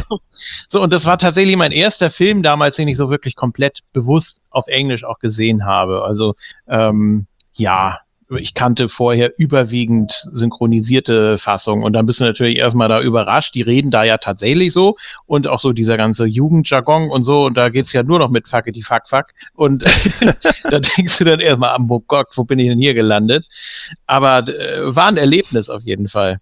[0.67, 4.41] so, und das war tatsächlich mein erster Film damals, den ich so wirklich komplett bewusst
[4.51, 6.03] auf Englisch auch gesehen habe.
[6.03, 6.35] Also,
[6.67, 13.01] ähm, ja, ich kannte vorher überwiegend synchronisierte Fassungen und dann bist du natürlich erstmal da
[13.01, 13.53] überrascht.
[13.55, 17.55] Die reden da ja tatsächlich so und auch so dieser ganze Jugendjargon und so und
[17.55, 19.83] da geht's ja nur noch mit Fuckety Fuck Fuck und
[20.63, 23.45] da denkst du dann erstmal, oh Gott, wo bin ich denn hier gelandet?
[24.07, 26.39] Aber äh, war ein Erlebnis auf jeden Fall.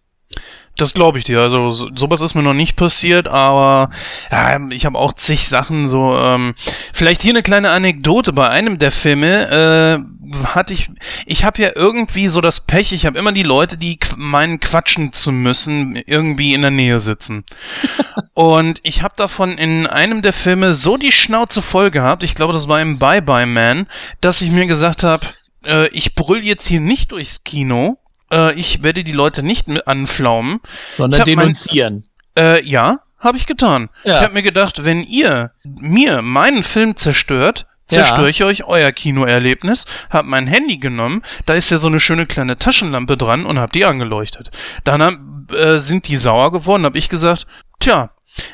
[0.76, 1.40] Das glaube ich dir.
[1.40, 3.92] Also so, sowas ist mir noch nicht passiert, aber
[4.32, 6.18] ja, ich habe auch zig Sachen so.
[6.18, 6.56] Ähm,
[6.94, 8.34] vielleicht hier eine kleine Anekdote.
[8.34, 10.90] Bei einem der Filme äh, hatte ich,
[11.28, 12.92] ich habe ja irgendwie so das Pech.
[12.92, 17.44] Ich habe immer die Leute, die meinen quatschen zu müssen, irgendwie in der Nähe sitzen.
[18.34, 22.24] Und ich habe davon in einem der Filme so die Schnauze voll gehabt.
[22.24, 23.86] Ich glaube, das war im Bye Bye Man,
[24.22, 25.28] dass ich mir gesagt habe,
[25.66, 28.00] äh, ich brüll jetzt hier nicht durchs Kino
[28.34, 30.60] äh, ich werde die Leute nicht anflaumen.
[30.96, 32.06] Sondern denunzieren.
[32.36, 33.89] Mein, äh, ja, habe ich getan.
[34.04, 34.17] Ja.
[34.17, 39.86] Ich habe mir gedacht, wenn ihr mir meinen Film zerstört, zerstöre ich euch euer Kinoerlebnis,
[40.10, 43.72] hab mein Handy genommen, da ist ja so eine schöne kleine Taschenlampe dran und hab
[43.72, 44.52] die angeleuchtet.
[44.84, 47.46] Dann äh, sind die sauer geworden, hab ich gesagt,
[47.80, 48.12] tja,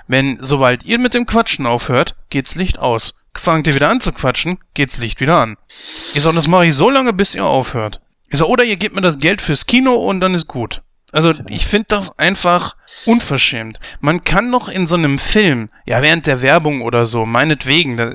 [0.07, 3.15] wenn sobald ihr mit dem Quatschen aufhört, geht's Licht aus.
[3.35, 5.57] Fangt ihr wieder an zu quatschen, geht's Licht wieder an.
[6.13, 8.01] Ich sag, das mache ich so lange, bis ihr aufhört.
[8.29, 10.81] Ich so, oder ihr gebt mir das Geld fürs Kino und dann ist gut.
[11.11, 13.79] Also ich finde das einfach unverschämt.
[13.99, 18.11] Man kann noch in so einem Film, ja während der Werbung oder so, meinetwegen, da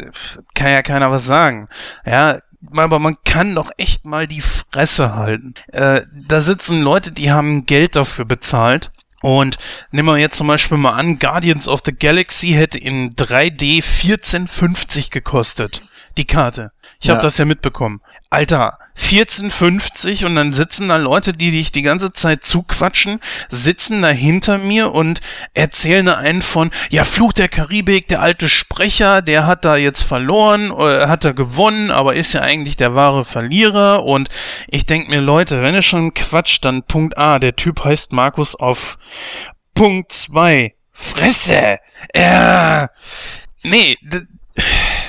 [0.54, 1.68] kann ja keiner was sagen.
[2.06, 2.38] Ja,
[2.72, 5.54] aber man kann doch echt mal die Fresse halten.
[5.72, 8.90] Äh, da sitzen Leute, die haben Geld dafür bezahlt.
[9.20, 9.56] Und
[9.90, 15.10] nehmen wir jetzt zum Beispiel mal an, Guardians of the Galaxy hätte in 3D 1450
[15.10, 15.82] gekostet.
[16.16, 16.72] Die Karte.
[17.00, 18.00] Ich habe das ja mitbekommen.
[18.30, 24.08] Alter, 14,50 und dann sitzen da Leute, die dich die ganze Zeit zuquatschen, sitzen da
[24.08, 25.20] hinter mir und
[25.52, 30.02] erzählen da einen von, ja, Fluch der Karibik, der alte Sprecher, der hat da jetzt
[30.02, 34.04] verloren, äh, hat er gewonnen, aber ist ja eigentlich der wahre Verlierer.
[34.04, 34.28] Und
[34.68, 38.54] ich denk mir, Leute, wenn ihr schon quatscht, dann Punkt A, der Typ heißt Markus
[38.54, 38.98] auf
[39.74, 41.78] Punkt 2, Fresse,
[42.12, 42.86] äh,
[43.64, 43.96] nee,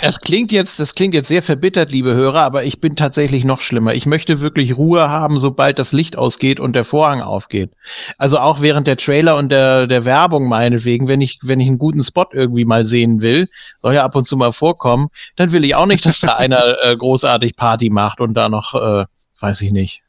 [0.06, 3.62] das klingt jetzt, das klingt jetzt sehr verbittert, liebe Hörer, aber ich bin tatsächlich noch
[3.62, 3.96] schlimmer.
[3.96, 7.72] Ich möchte wirklich Ruhe haben, sobald das Licht ausgeht und der Vorhang aufgeht.
[8.20, 11.80] Also auch während der Trailer und der, der Werbung meinetwegen, wenn ich, wenn ich einen
[11.80, 15.66] guten Spot irgendwie mal sehen will, soll ja ab und zu mal vorkommen, dann will
[15.66, 19.06] ich auch nicht, dass da einer äh, großartig Party macht und da noch, äh,
[19.40, 20.04] weiß ich nicht.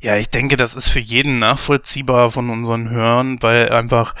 [0.00, 4.14] Ja, ich denke, das ist für jeden nachvollziehbar von unseren Hörern, weil einfach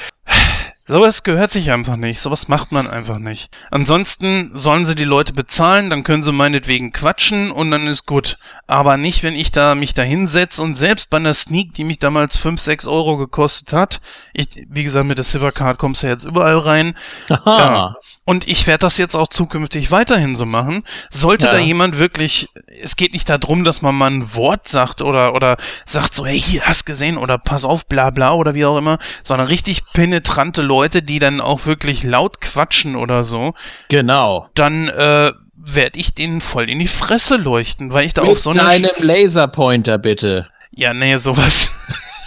[0.88, 2.18] Sowas gehört sich einfach nicht.
[2.18, 3.50] Sowas macht man einfach nicht.
[3.70, 8.38] Ansonsten sollen sie die Leute bezahlen, dann können sie meinetwegen quatschen und dann ist gut.
[8.66, 11.98] Aber nicht, wenn ich da mich da hinsetze und selbst bei einer Sneak, die mich
[11.98, 14.00] damals 5, 6 Euro gekostet hat,
[14.32, 16.96] ich, wie gesagt, mit der Silvercard kommst du ja jetzt überall rein.
[17.28, 17.58] Aha.
[17.58, 17.94] Ja.
[18.24, 20.84] Und ich werde das jetzt auch zukünftig weiterhin so machen.
[21.08, 21.52] Sollte ja.
[21.52, 22.48] da jemand wirklich,
[22.82, 26.38] es geht nicht darum, dass man mal ein Wort sagt oder, oder sagt so, hey,
[26.38, 30.60] hier, hast gesehen oder pass auf, bla bla oder wie auch immer, sondern richtig penetrante
[30.60, 33.54] Leute, die dann auch wirklich laut quatschen oder so.
[33.88, 34.48] Genau.
[34.54, 38.38] Dann, äh, werde ich denen voll in die Fresse leuchten, weil ich da Mit auf
[38.38, 38.60] so eine...
[38.60, 40.48] deinem Laserpointer, bitte.
[40.70, 41.70] Ja, nee, sowas.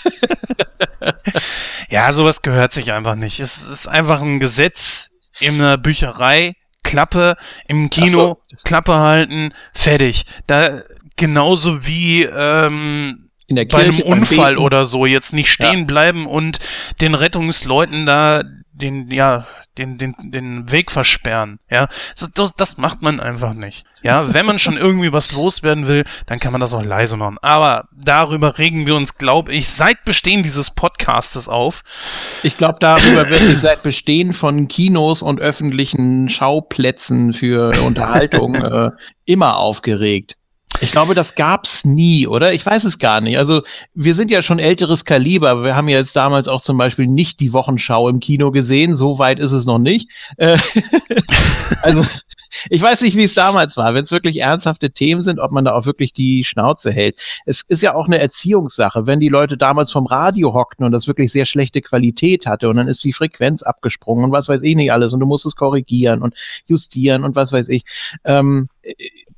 [1.90, 3.40] ja, sowas gehört sich einfach nicht.
[3.40, 7.36] Es ist einfach ein Gesetz, in einer Bücherei, Klappe,
[7.68, 8.58] im Kino, so.
[8.64, 10.26] Klappe halten, fertig.
[10.48, 10.82] Da
[11.16, 15.86] genauso wie ähm, in der Kirche, bei einem Unfall oder so jetzt nicht stehen ja.
[15.86, 16.60] bleiben und
[17.00, 19.46] den Rettungsleuten da den, ja,
[19.78, 21.60] den, den, den Weg versperren.
[21.70, 21.88] Ja,
[22.36, 23.86] das, das macht man einfach nicht.
[24.02, 27.38] Ja, wenn man schon irgendwie was loswerden will, dann kann man das auch leise machen.
[27.42, 31.84] Aber darüber regen wir uns, glaube ich, seit Bestehen dieses Podcastes auf.
[32.44, 38.92] Ich glaube, darüber wird sich seit Bestehen von Kinos und öffentlichen Schauplätzen für Unterhaltung äh,
[39.26, 40.38] immer aufgeregt.
[40.82, 42.54] Ich glaube, das gab's nie, oder?
[42.54, 43.38] Ich weiß es gar nicht.
[43.38, 43.62] Also
[43.94, 45.64] wir sind ja schon älteres Kaliber.
[45.64, 48.96] Wir haben ja jetzt damals auch zum Beispiel nicht die Wochenschau im Kino gesehen.
[48.96, 50.10] So weit ist es noch nicht.
[50.38, 50.58] Äh,
[51.84, 52.04] also
[52.70, 55.66] ich weiß nicht, wie es damals war, wenn es wirklich ernsthafte Themen sind, ob man
[55.66, 57.22] da auch wirklich die Schnauze hält.
[57.46, 61.08] Es ist ja auch eine Erziehungssache, wenn die Leute damals vom Radio hockten und das
[61.08, 64.76] wirklich sehr schlechte Qualität hatte und dann ist die Frequenz abgesprungen und was weiß ich
[64.76, 67.84] nicht alles und du musst es korrigieren und justieren und was weiß ich.
[68.26, 68.68] Ähm,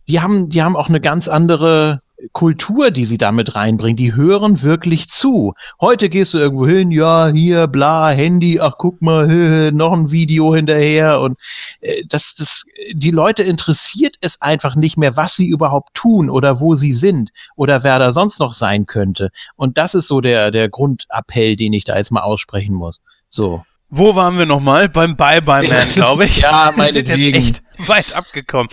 [0.08, 3.98] die haben, die haben auch eine ganz andere Kultur, die sie damit reinbringen.
[3.98, 5.54] Die hören wirklich zu.
[5.82, 10.56] Heute gehst du irgendwo hin, ja, hier, bla, Handy, ach guck mal, noch ein Video
[10.56, 11.38] hinterher und
[11.82, 12.64] äh, das, das,
[12.94, 17.32] die Leute interessiert es einfach nicht mehr, was sie überhaupt tun oder wo sie sind
[17.56, 19.30] oder wer da sonst noch sein könnte.
[19.56, 23.02] Und das ist so der, der Grundappell, den ich da jetzt mal aussprechen muss.
[23.28, 23.64] So.
[23.96, 24.90] Wo waren wir nochmal?
[24.90, 26.38] Beim Bye Bye Man, glaube ich.
[26.42, 27.56] ja, meinetwegen.
[27.78, 28.68] weit abgekommen.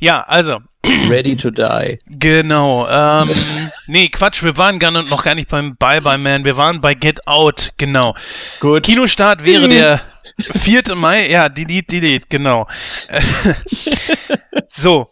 [0.00, 0.58] Ja, also.
[1.08, 1.96] Ready to die.
[2.06, 2.86] Genau.
[2.86, 3.30] Ähm,
[3.86, 6.92] nee, Quatsch, wir waren gar noch gar nicht beim Bye Bye Man, wir waren bei
[6.92, 8.14] Get Out, genau.
[8.60, 8.82] Gut.
[8.82, 10.02] Kinostart wäre der
[10.38, 10.94] 4.
[10.94, 12.68] Mai, ja, delete, delete, genau.
[14.68, 15.08] so.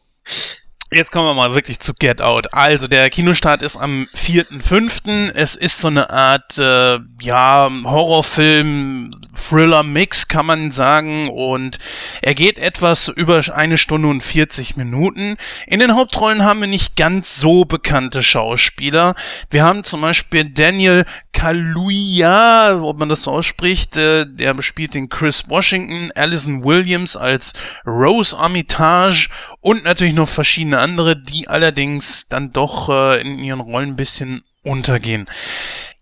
[0.94, 2.54] Jetzt kommen wir mal wirklich zu Get Out.
[2.54, 5.32] Also der Kinostart ist am 4.5.
[5.34, 11.80] Es ist so eine Art äh, ja Horrorfilm, Thriller-Mix kann man sagen und
[12.22, 15.36] er geht etwas über eine Stunde und 40 Minuten.
[15.66, 19.16] In den Hauptrollen haben wir nicht ganz so bekannte Schauspieler.
[19.50, 25.10] Wir haben zum Beispiel Daniel Kaluuya, ob man das so ausspricht, äh, der spielt den
[25.10, 27.52] Chris Washington, Alison Williams als
[27.84, 29.28] Rose Armitage
[29.60, 34.42] und natürlich noch verschiedene andere, die allerdings dann doch äh, in ihren Rollen ein bisschen
[34.62, 35.28] untergehen.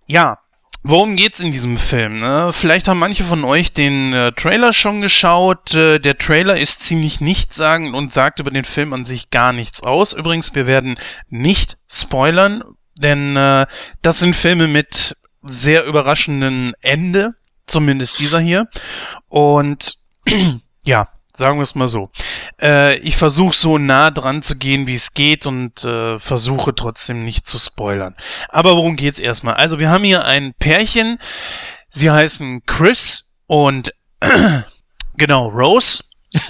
[0.07, 0.38] Ja,
[0.85, 2.18] Worum geht's in diesem Film?
[2.18, 2.51] Ne?
[2.53, 5.75] Vielleicht haben manche von euch den äh, Trailer schon geschaut.
[5.75, 9.85] Äh, der Trailer ist ziemlich nichtssagend und sagt über den Film an sich gar nichts
[9.85, 10.12] aus.
[10.12, 12.64] Übrigens, wir werden nicht spoilern,
[12.99, 13.66] denn äh,
[14.03, 17.35] das sind Filme mit sehr überraschenden Ende,
[17.66, 18.68] zumindest dieser hier.
[19.28, 19.98] Und
[20.85, 22.11] ja, Sagen wir es mal so.
[22.61, 27.24] Äh, ich versuche so nah dran zu gehen, wie es geht und äh, versuche trotzdem
[27.24, 28.14] nicht zu spoilern.
[28.50, 29.55] Aber worum geht's erstmal?
[29.55, 31.16] Also wir haben hier ein Pärchen.
[31.88, 33.94] Sie heißen Chris und
[35.16, 36.05] genau Rose.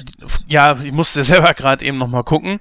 [0.49, 2.59] ja, ich musste selber gerade eben noch mal gucken.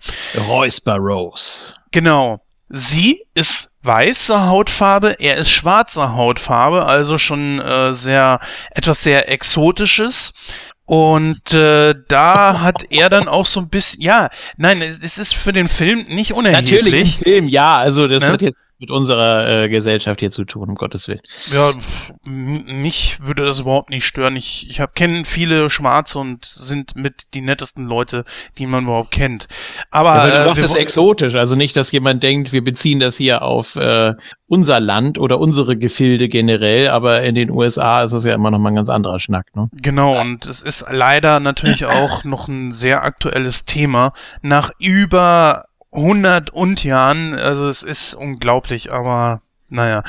[0.48, 1.74] Räusper Rose.
[1.92, 2.40] Genau.
[2.74, 8.40] Sie ist weiße Hautfarbe, er ist schwarzer Hautfarbe, also schon äh, sehr
[8.72, 10.34] etwas sehr exotisches.
[10.86, 15.54] Und äh, da hat er dann auch so ein bisschen, ja, nein, es, ist für
[15.54, 16.72] den Film nicht unerheblich.
[16.72, 18.30] Natürlich, im Film, ja, also das ne?
[18.30, 21.22] hat jetzt mit unserer äh, Gesellschaft hier zu tun, um Gottes Willen.
[21.54, 21.72] Ja,
[22.24, 24.36] mich würde das überhaupt nicht stören.
[24.36, 28.26] Ich, ich kenne viele Schwarze und sind mit die nettesten Leute,
[28.58, 29.48] die man überhaupt kennt.
[29.92, 33.18] Aber ja, du äh, sagst es exotisch, also nicht, dass jemand denkt, wir beziehen das
[33.18, 34.16] hier auf äh,
[34.48, 38.58] unser Land oder unsere Gefilde generell, aber in den USA ist das ja immer noch
[38.58, 39.46] mal ein ganz anderer Schnack.
[39.56, 39.70] Ne?
[39.74, 44.14] Genau, und es ist leider natürlich auch noch ein sehr aktuelles Thema.
[44.42, 47.34] Nach über 100 und Jahren.
[47.34, 50.04] Also es ist unglaublich, aber naja.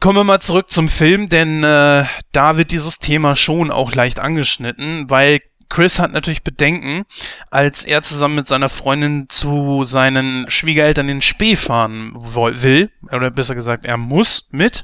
[0.00, 4.18] Kommen wir mal zurück zum Film, denn äh, da wird dieses Thema schon auch leicht
[4.18, 7.04] angeschnitten, weil Chris hat natürlich Bedenken,
[7.50, 13.54] als er zusammen mit seiner Freundin zu seinen Schwiegereltern in Spee fahren will, oder besser
[13.54, 14.82] gesagt, er muss mit.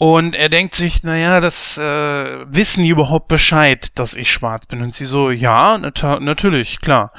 [0.00, 4.80] Und er denkt sich, naja, das äh, wissen die überhaupt Bescheid, dass ich schwarz bin.
[4.80, 7.12] Und sie so, ja, nat natürlich, klar.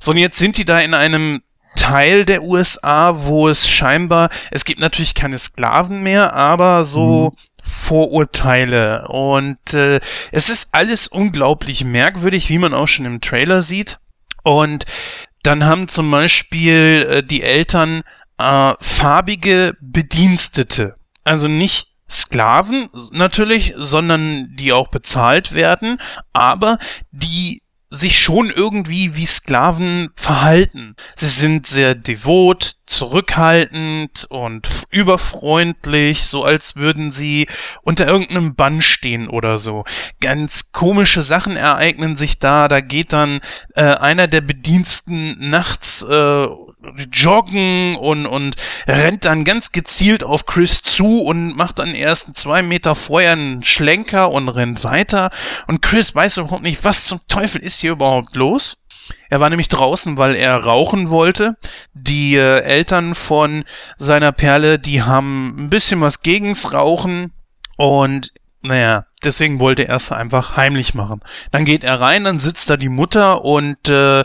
[0.00, 1.40] So, und jetzt sind die da in einem
[1.76, 7.38] Teil der USA, wo es scheinbar, es gibt natürlich keine Sklaven mehr, aber so mhm.
[7.62, 9.08] Vorurteile.
[9.08, 10.00] Und äh,
[10.32, 13.98] es ist alles unglaublich merkwürdig, wie man auch schon im Trailer sieht.
[14.42, 14.84] Und
[15.42, 18.02] dann haben zum Beispiel äh, die Eltern
[18.38, 20.96] äh, farbige Bedienstete.
[21.24, 26.00] Also nicht Sklaven natürlich, sondern die auch bezahlt werden,
[26.32, 26.78] aber
[27.10, 27.62] die
[27.96, 30.94] sich schon irgendwie wie Sklaven verhalten.
[31.16, 37.48] Sie sind sehr devot, zurückhaltend und überfreundlich, so als würden sie
[37.82, 39.84] unter irgendeinem Bann stehen oder so.
[40.20, 42.68] Ganz komische Sachen ereignen sich da.
[42.68, 43.40] Da geht dann
[43.74, 46.46] äh, einer der Bediensten nachts äh,
[47.10, 48.56] joggen und, und
[48.86, 53.62] rennt dann ganz gezielt auf Chris zu und macht dann erst zwei Meter vorher einen
[53.62, 55.30] Schlenker und rennt weiter.
[55.66, 58.78] Und Chris weiß überhaupt nicht, was zum Teufel ist hier überhaupt los.
[59.28, 61.56] Er war nämlich draußen, weil er rauchen wollte.
[61.94, 63.64] Die äh, Eltern von
[63.98, 67.32] seiner Perle, die haben ein bisschen was gegens Rauchen
[67.76, 71.20] und naja, deswegen wollte er es einfach heimlich machen.
[71.52, 74.24] Dann geht er rein, dann sitzt da die Mutter und äh,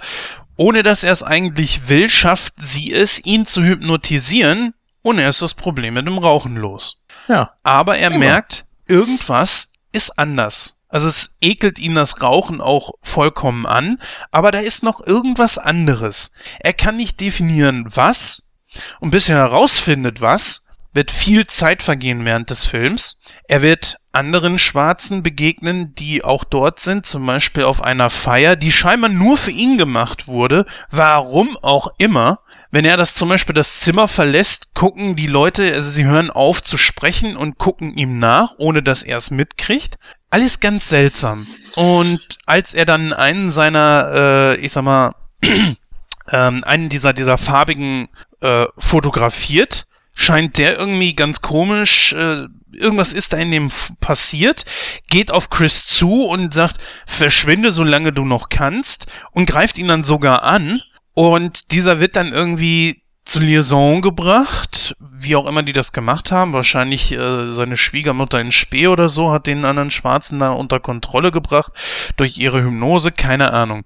[0.55, 5.41] ohne dass er es eigentlich will, schafft sie es, ihn zu hypnotisieren und er ist
[5.41, 7.01] das Problem mit dem Rauchen los.
[7.27, 7.51] Ja.
[7.63, 8.19] Aber er immer.
[8.19, 10.79] merkt, irgendwas ist anders.
[10.91, 13.99] Also es ekelt ihn das Rauchen auch vollkommen an,
[14.29, 16.31] aber da ist noch irgendwas anderes.
[16.59, 18.51] Er kann nicht definieren, was,
[18.99, 23.19] und bis er herausfindet, was, wird viel Zeit vergehen während des Films.
[23.47, 28.71] Er wird anderen Schwarzen begegnen, die auch dort sind, zum Beispiel auf einer Feier, die
[28.71, 32.39] scheinbar nur für ihn gemacht wurde, warum auch immer.
[32.71, 36.61] Wenn er das zum Beispiel das Zimmer verlässt, gucken die Leute, also sie hören auf
[36.63, 39.97] zu sprechen und gucken ihm nach, ohne dass er es mitkriegt.
[40.31, 41.45] Alles ganz seltsam.
[41.75, 45.13] Und als er dann einen seiner, äh, ich sag mal,
[45.43, 48.07] ähm, einen dieser, dieser farbigen
[48.39, 54.63] äh, fotografiert, scheint der irgendwie ganz komisch, äh, irgendwas ist da in dem passiert,
[55.09, 60.05] geht auf Chris zu und sagt, verschwinde, solange du noch kannst und greift ihn dann
[60.05, 60.81] sogar an
[61.13, 66.53] und dieser wird dann irgendwie zur Liaison gebracht, wie auch immer die das gemacht haben.
[66.53, 71.31] Wahrscheinlich äh, seine Schwiegermutter in Spee oder so hat den anderen Schwarzen da unter Kontrolle
[71.31, 71.71] gebracht
[72.17, 73.83] durch ihre Hypnose, keine Ahnung.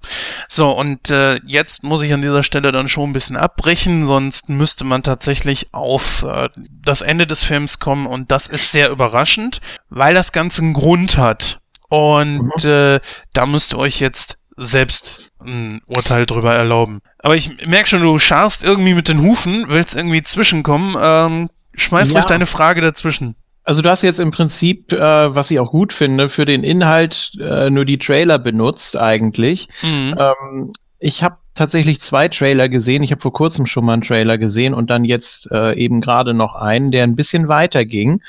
[0.47, 4.49] So, und äh, jetzt muss ich an dieser Stelle dann schon ein bisschen abbrechen, sonst
[4.49, 9.59] müsste man tatsächlich auf äh, das Ende des Films kommen und das ist sehr überraschend,
[9.89, 11.59] weil das Ganze einen Grund hat.
[11.89, 12.69] Und mhm.
[12.69, 12.99] äh,
[13.33, 17.01] da müsst ihr euch jetzt selbst ein Urteil drüber erlauben.
[17.19, 20.95] Aber ich merke schon, du scharst irgendwie mit den Hufen, willst irgendwie zwischenkommen.
[20.99, 22.19] Ähm, schmeiß ja.
[22.19, 23.35] ruhig deine Frage dazwischen.
[23.63, 27.31] Also du hast jetzt im Prinzip, äh, was ich auch gut finde, für den Inhalt
[27.41, 29.67] äh, nur die Trailer benutzt eigentlich.
[29.81, 30.15] Mhm.
[30.17, 33.01] Ähm, ich habe tatsächlich zwei Trailer gesehen.
[33.01, 36.33] Ich habe vor kurzem schon mal einen Trailer gesehen und dann jetzt äh, eben gerade
[36.33, 38.21] noch einen, der ein bisschen weiter ging.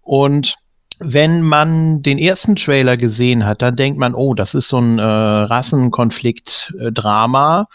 [0.00, 0.56] Und
[1.04, 4.98] wenn man den ersten Trailer gesehen hat, dann denkt man, oh, das ist so ein
[4.98, 7.66] äh, Rassenkonflikt-Drama,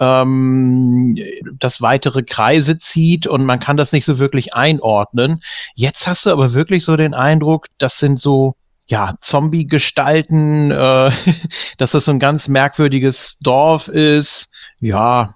[0.00, 1.16] ähm,
[1.58, 5.42] das weitere Kreise zieht und man kann das nicht so wirklich einordnen.
[5.74, 8.56] Jetzt hast du aber wirklich so den Eindruck, das sind so
[8.86, 11.10] ja, Zombie-Gestalten, äh,
[11.78, 14.48] dass das so ein ganz merkwürdiges Dorf ist.
[14.80, 15.34] Ja,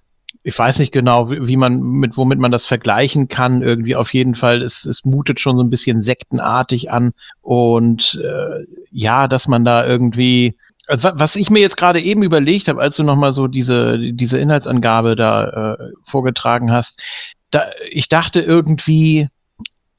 [0.48, 3.60] ich weiß nicht genau, wie, man, mit womit man das vergleichen kann.
[3.60, 7.12] Irgendwie auf jeden Fall, es, es mutet schon so ein bisschen sektenartig an.
[7.42, 10.56] Und äh, ja, dass man da irgendwie.
[10.88, 15.16] Was ich mir jetzt gerade eben überlegt habe, als du nochmal so diese, diese Inhaltsangabe
[15.16, 17.02] da äh, vorgetragen hast,
[17.50, 19.28] da, ich dachte irgendwie,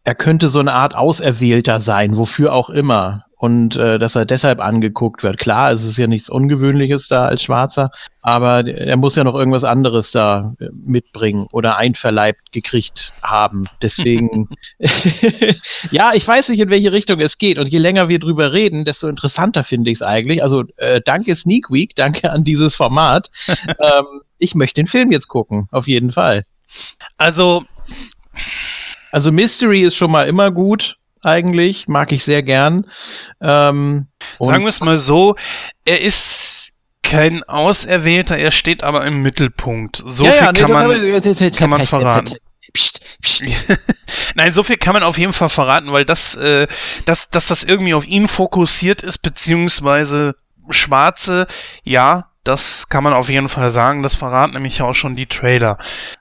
[0.04, 4.60] er könnte so eine Art Auserwählter sein, wofür auch immer und äh, dass er deshalb
[4.60, 5.38] angeguckt wird.
[5.38, 7.90] Klar, es ist ja nichts Ungewöhnliches da als Schwarzer,
[8.22, 13.68] aber er muss ja noch irgendwas anderes da äh, mitbringen oder einverleibt gekriegt haben.
[13.82, 14.50] Deswegen,
[15.92, 17.60] ja, ich weiß nicht, in welche Richtung es geht.
[17.60, 20.44] Und je länger wir drüber reden, desto interessanter finde ich es eigentlich.
[20.44, 23.32] Also äh, danke Sneak Week, danke an dieses Format.
[23.48, 26.44] ähm, ich möchte den Film jetzt gucken, auf jeden Fall.
[27.16, 27.64] Also
[29.12, 32.86] also Mystery ist schon mal immer gut eigentlich, mag ich sehr gern.
[33.42, 34.08] Ähm,
[34.40, 35.36] Sagen wir es mal so,
[35.86, 39.98] er ist kein Auserwählter, er steht aber im Mittelpunkt.
[39.98, 42.36] So ja, viel ja, kann, nee, man, kann man verraten.
[42.74, 43.44] Psst, psst.
[44.36, 46.68] Nein, so viel kann man auf jeden Fall verraten, weil das, äh,
[47.06, 50.36] dass, dass das irgendwie auf ihn fokussiert ist, beziehungsweise
[50.70, 51.48] Schwarze,
[51.84, 54.04] ja, das kann man auf jeden Fall sagen.
[54.04, 55.78] Das verraten nämlich auch schon die Trailer.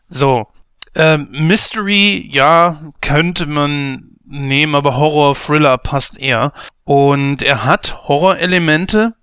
[0.09, 0.49] So,
[0.95, 6.53] äh, Mystery, ja, könnte man nehmen, aber Horror, Thriller passt eher.
[6.85, 9.15] Und er hat Horrorelemente.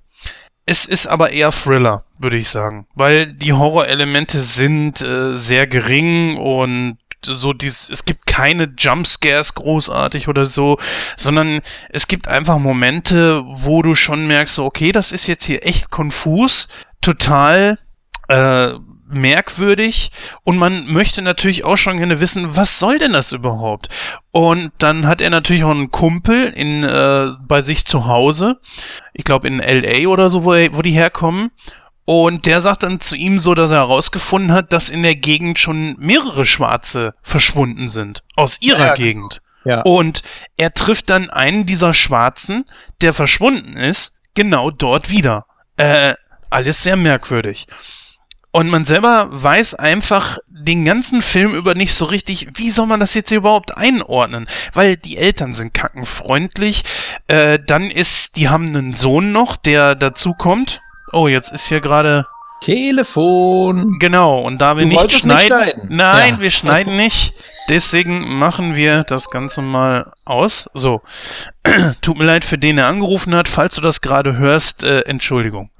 [0.65, 2.88] Es ist aber eher Thriller, würde ich sagen.
[2.96, 10.28] Weil die Horrorelemente sind äh, sehr gering und so dieses, es gibt keine Jumpscares großartig
[10.28, 10.78] oder so,
[11.18, 15.65] sondern es gibt einfach Momente, wo du schon merkst, so, okay, das ist jetzt hier
[15.65, 16.68] echt konfus,
[17.02, 17.80] total
[18.28, 18.74] äh,
[19.15, 20.12] merkwürdig
[20.43, 23.89] und man möchte natürlich auch schon gerne wissen, was soll denn das überhaupt?
[24.32, 28.60] Und dann hat er natürlich auch einen Kumpel in, äh, bei sich zu Hause,
[29.13, 31.51] ich glaube in LA oder so, wo, er, wo die herkommen.
[32.08, 35.58] Und der sagt dann zu ihm so, dass er herausgefunden hat, dass in der Gegend
[35.58, 38.23] schon mehrere Schwarze verschwunden sind.
[38.36, 39.41] Aus ihrer ja, Gegend.
[39.65, 39.82] Ja.
[39.82, 40.21] Und
[40.56, 42.65] er trifft dann einen dieser Schwarzen,
[43.01, 45.47] der verschwunden ist, genau dort wieder.
[45.78, 46.13] Äh,
[46.51, 47.65] alles sehr merkwürdig.
[48.56, 53.02] Und man selber weiß einfach den ganzen Film über nicht so richtig, wie soll man
[53.02, 54.48] das jetzt überhaupt einordnen?
[54.72, 56.86] Weil die Eltern sind kackenfreundlich.
[57.28, 60.80] Äh, dann ist, die haben einen Sohn noch, der dazu kommt.
[61.12, 62.28] Oh, jetzt ist hier gerade
[62.62, 64.00] Telefon.
[64.00, 66.39] Genau, und da wir nicht schneiden, nicht schneiden, Nein, ja.
[66.39, 67.34] wir schneiden nicht.
[67.68, 70.70] Deswegen machen wir das Ganze mal aus.
[70.74, 71.02] So.
[72.02, 73.50] Tut mir leid für den, der angerufen hat.
[73.50, 75.72] Falls du das gerade hörst, äh, Entschuldigung.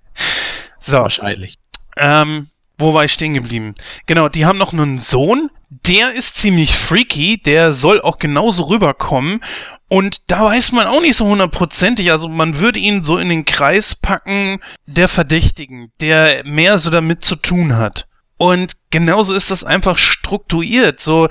[0.78, 1.00] so.
[1.00, 1.58] Wahrscheinlich.
[1.96, 3.74] Ähm, wo war ich stehen geblieben?
[4.06, 9.40] Genau, die haben noch einen Sohn, der ist ziemlich freaky, der soll auch genauso rüberkommen.
[9.88, 13.44] Und da weiß man auch nicht so hundertprozentig, also man würde ihn so in den
[13.44, 18.08] Kreis packen der Verdächtigen, der mehr so damit zu tun hat.
[18.36, 21.00] Und genauso ist das einfach strukturiert.
[21.00, 21.28] So,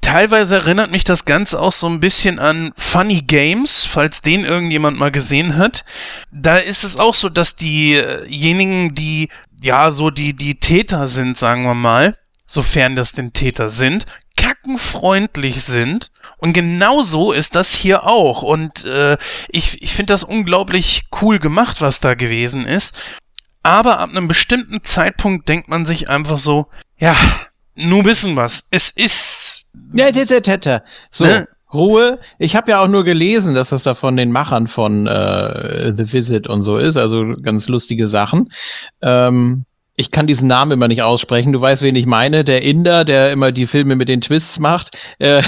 [0.00, 4.98] teilweise erinnert mich das Ganze auch so ein bisschen an Funny Games, falls den irgendjemand
[4.98, 5.84] mal gesehen hat.
[6.32, 9.28] Da ist es auch so, dass diejenigen, die
[9.66, 14.06] ja, so die, die Täter sind, sagen wir mal, sofern das denn Täter sind,
[14.36, 16.10] kackenfreundlich sind.
[16.38, 18.42] Und genauso ist das hier auch.
[18.42, 19.16] Und äh,
[19.48, 22.96] ich, ich finde das unglaublich cool gemacht, was da gewesen ist.
[23.62, 27.16] Aber ab einem bestimmten Zeitpunkt denkt man sich einfach so, ja,
[27.74, 28.68] nun wissen was.
[28.70, 29.66] Es ist.
[29.92, 30.82] Ja, tete, tete.
[31.10, 31.24] So.
[31.24, 31.46] Ne?
[31.76, 32.18] Ruhe.
[32.38, 36.12] Ich habe ja auch nur gelesen, dass das da von den Machern von äh, The
[36.12, 38.50] Visit und so ist, also ganz lustige Sachen.
[39.02, 39.64] Ähm,
[39.98, 41.52] ich kann diesen Namen immer nicht aussprechen.
[41.52, 42.44] Du weißt, wen ich meine.
[42.44, 44.96] Der Inder, der immer die Filme mit den Twists macht.
[45.18, 45.42] Äh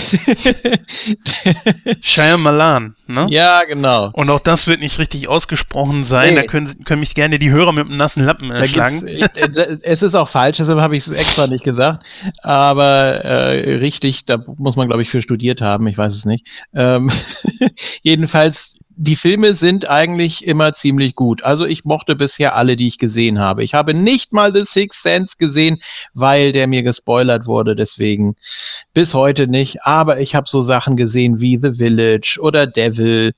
[2.00, 3.26] Shyamalan, ne?
[3.28, 4.10] Ja, genau.
[4.14, 6.34] Und auch das wird nicht richtig ausgesprochen sein.
[6.34, 6.40] Nee.
[6.40, 9.06] Da können, können mich gerne die Hörer mit einem nassen Lappen erschlagen.
[9.06, 12.06] Äh, es ist auch falsch, deshalb habe ich es extra nicht gesagt.
[12.42, 15.86] Aber äh, richtig, da muss man, glaube ich, für studiert haben.
[15.88, 16.46] Ich weiß es nicht.
[16.72, 17.10] Ähm
[18.02, 21.44] jedenfalls die Filme sind eigentlich immer ziemlich gut.
[21.44, 23.62] Also ich mochte bisher alle, die ich gesehen habe.
[23.62, 25.78] Ich habe nicht mal The Sixth Sense gesehen,
[26.14, 27.76] weil der mir gespoilert wurde.
[27.76, 28.34] Deswegen
[28.94, 29.84] bis heute nicht.
[29.84, 33.32] Aber ich habe so Sachen gesehen wie The Village oder Devil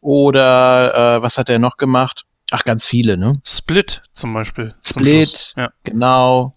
[0.00, 2.24] oder äh, was hat er noch gemacht?
[2.50, 3.40] Ach, ganz viele, ne?
[3.44, 4.74] Split zum Beispiel.
[4.82, 5.70] Split, ja.
[5.82, 6.55] genau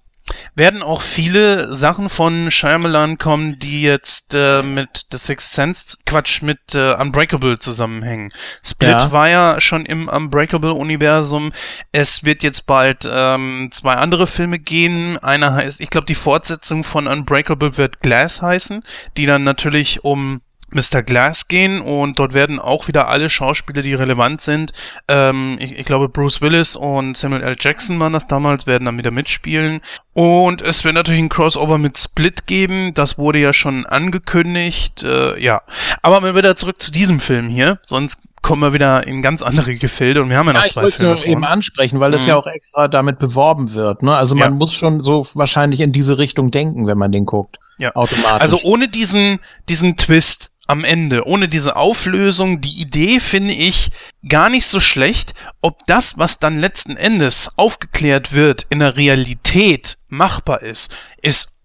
[0.55, 6.41] werden auch viele Sachen von Shyamalan kommen, die jetzt äh, mit The Sixth Sense, Quatsch,
[6.41, 8.31] mit äh, Unbreakable zusammenhängen.
[8.63, 9.11] Split ja.
[9.11, 11.51] war ja schon im Unbreakable-Universum.
[11.91, 15.17] Es wird jetzt bald ähm, zwei andere Filme gehen.
[15.17, 18.83] Einer heißt, ich glaube, die Fortsetzung von Unbreakable wird Glass heißen,
[19.17, 20.41] die dann natürlich um
[20.71, 21.03] Mr.
[21.03, 24.71] Glass gehen und dort werden auch wieder alle Schauspieler, die relevant sind.
[25.07, 27.55] Ähm, ich, ich, glaube, Bruce Willis und Samuel L.
[27.59, 29.81] Jackson waren das damals, werden dann wieder mitspielen.
[30.13, 32.93] Und es wird natürlich ein Crossover mit Split geben.
[32.93, 35.03] Das wurde ja schon angekündigt.
[35.03, 35.61] Äh, ja,
[36.01, 37.79] aber wir wieder zurück zu diesem Film hier.
[37.85, 40.87] Sonst kommen wir wieder in ganz andere Gefilde und wir haben ja noch ja, zwei
[40.87, 41.15] ich Filme.
[41.15, 42.29] Ich eben ansprechen, weil das mhm.
[42.29, 44.03] ja auch extra damit beworben wird.
[44.03, 44.15] Ne?
[44.15, 44.55] Also man ja.
[44.55, 47.57] muss schon so wahrscheinlich in diese Richtung denken, wenn man den guckt.
[47.77, 47.95] Ja.
[47.95, 48.41] Automatisch.
[48.41, 53.89] Also ohne diesen, diesen Twist am Ende, ohne diese Auflösung, die Idee finde ich
[54.27, 55.33] gar nicht so schlecht.
[55.61, 61.58] Ob das, was dann letzten Endes aufgeklärt wird, in der Realität machbar ist, ist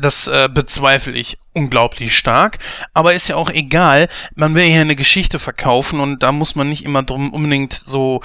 [0.00, 2.58] das äh, bezweifle ich unglaublich stark,
[2.94, 4.08] aber ist ja auch egal.
[4.34, 8.22] Man will ja eine Geschichte verkaufen und da muss man nicht immer drum unbedingt so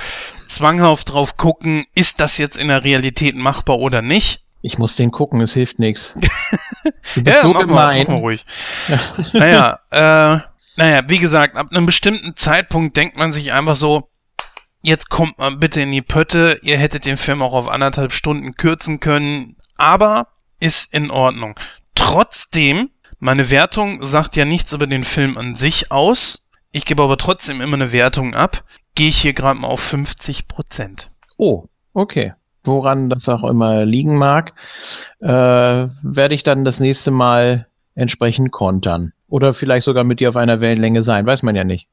[0.47, 4.41] zwanghaft drauf gucken, ist das jetzt in der Realität machbar oder nicht.
[4.61, 6.15] Ich muss den gucken, es hilft nichts.
[7.15, 7.75] Du bist ja, so mach gemein.
[7.75, 8.43] Mal, mach mal ruhig.
[9.33, 10.39] naja, äh,
[10.77, 14.09] naja, wie gesagt, ab einem bestimmten Zeitpunkt denkt man sich einfach so,
[14.81, 18.55] jetzt kommt mal bitte in die Pötte, ihr hättet den Film auch auf anderthalb Stunden
[18.55, 20.27] kürzen können, aber
[20.59, 21.59] ist in Ordnung.
[21.95, 22.89] Trotzdem,
[23.19, 26.49] meine Wertung sagt ja nichts über den Film an sich aus.
[26.71, 28.63] Ich gebe aber trotzdem immer eine Wertung ab.
[28.95, 31.11] Gehe ich hier gerade mal auf 50 Prozent.
[31.37, 32.33] Oh, okay
[32.63, 34.53] woran das auch immer liegen mag,
[35.19, 39.13] äh, werde ich dann das nächste Mal entsprechend kontern.
[39.27, 41.87] Oder vielleicht sogar mit dir auf einer Wellenlänge sein, weiß man ja nicht.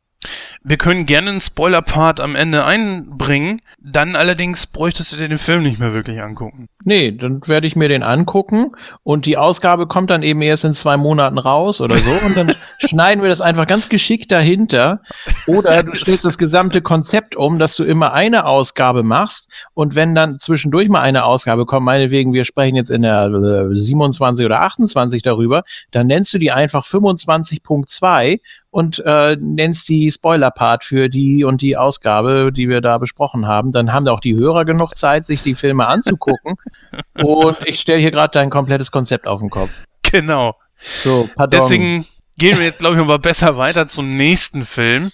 [0.62, 5.62] Wir können gerne einen Spoiler-Part am Ende einbringen, dann allerdings bräuchtest du dir den Film
[5.62, 6.68] nicht mehr wirklich angucken.
[6.84, 10.74] Nee, dann werde ich mir den angucken und die Ausgabe kommt dann eben erst in
[10.74, 15.00] zwei Monaten raus oder so und dann schneiden wir das einfach ganz geschickt dahinter.
[15.46, 20.14] Oder du stellst das gesamte Konzept um, dass du immer eine Ausgabe machst und wenn
[20.14, 23.30] dann zwischendurch mal eine Ausgabe kommt, meinetwegen, wir sprechen jetzt in der
[23.72, 28.40] 27 oder 28 darüber, dann nennst du die einfach 25.2
[28.70, 33.72] und äh, nennst die Spoiler-Part für die und die Ausgabe, die wir da besprochen haben.
[33.72, 36.54] Dann haben auch die Hörer genug Zeit, sich die Filme anzugucken.
[37.22, 39.70] und ich stelle hier gerade dein komplettes Konzept auf den Kopf.
[40.10, 40.56] Genau.
[41.02, 41.60] So, pardon.
[41.60, 42.06] Deswegen
[42.38, 45.10] gehen wir jetzt, glaube ich, mal besser weiter zum nächsten Film.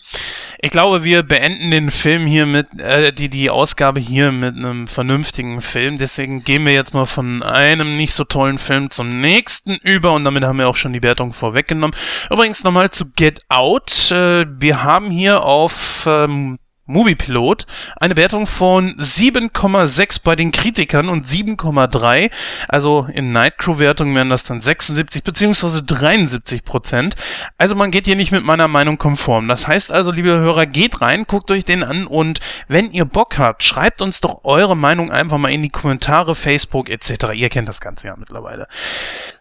[0.67, 4.89] Ich glaube, wir beenden den Film hier mit, äh, die, die Ausgabe hier mit einem
[4.89, 5.97] vernünftigen Film.
[5.97, 10.25] Deswegen gehen wir jetzt mal von einem nicht so tollen Film zum nächsten über und
[10.25, 11.95] damit haben wir auch schon die Wertung vorweggenommen.
[12.33, 14.11] Übrigens nochmal zu Get Out.
[14.11, 17.66] Äh, wir haben hier auf ähm, Moviepilot
[17.97, 22.30] eine Wertung von 7,6 bei den Kritikern und 7,3.
[22.68, 25.82] Also in Nightcrew-Wertungen wären das dann 76 bzw.
[25.84, 27.16] 73 Prozent.
[27.59, 29.49] Also man geht hier nicht mit meiner Meinung konform.
[29.49, 33.39] Das heißt also, liebe Hörer, geht rein, guckt euch den an und wenn ihr Bock
[33.39, 37.32] habt, schreibt uns doch eure Meinung einfach mal in die Kommentare, Facebook etc.
[37.34, 38.68] Ihr kennt das Ganze ja mittlerweile.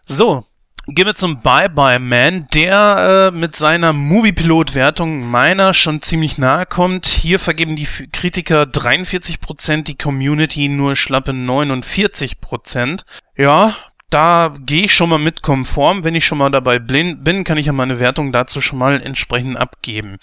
[0.04, 0.44] So,
[0.88, 6.64] Gehen wir zum Bye Bye Man, der äh, mit seiner Movie-Pilot-Wertung meiner schon ziemlich nahe
[6.64, 7.06] kommt.
[7.06, 13.02] Hier vergeben die Kritiker 43%, die Community nur schlappe 49%.
[13.36, 13.74] Ja,
[14.10, 16.04] da gehe ich schon mal mit konform.
[16.04, 19.56] Wenn ich schon mal dabei bin, kann ich ja meine Wertung dazu schon mal entsprechend
[19.56, 20.18] abgeben.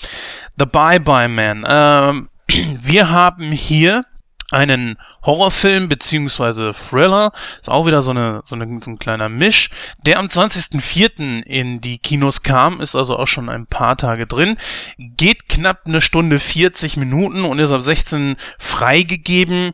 [0.57, 1.66] The Bye Bye Man.
[1.68, 2.30] Ähm,
[2.80, 4.05] wir haben hier
[4.54, 9.70] einen Horrorfilm beziehungsweise Thriller, ist auch wieder so, eine, so, eine, so ein kleiner Misch,
[10.06, 11.43] der am 20.04.
[11.43, 14.58] in die Kinos kam, ist also auch schon ein paar Tage drin,
[14.97, 19.72] geht knapp eine Stunde 40 Minuten und ist ab 16 freigegeben.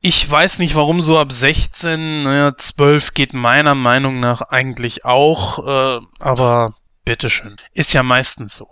[0.00, 5.66] Ich weiß nicht, warum so ab 16, naja, 12 geht meiner Meinung nach eigentlich auch,
[5.66, 7.56] äh, aber bitteschön.
[7.72, 8.68] Ist ja meistens so.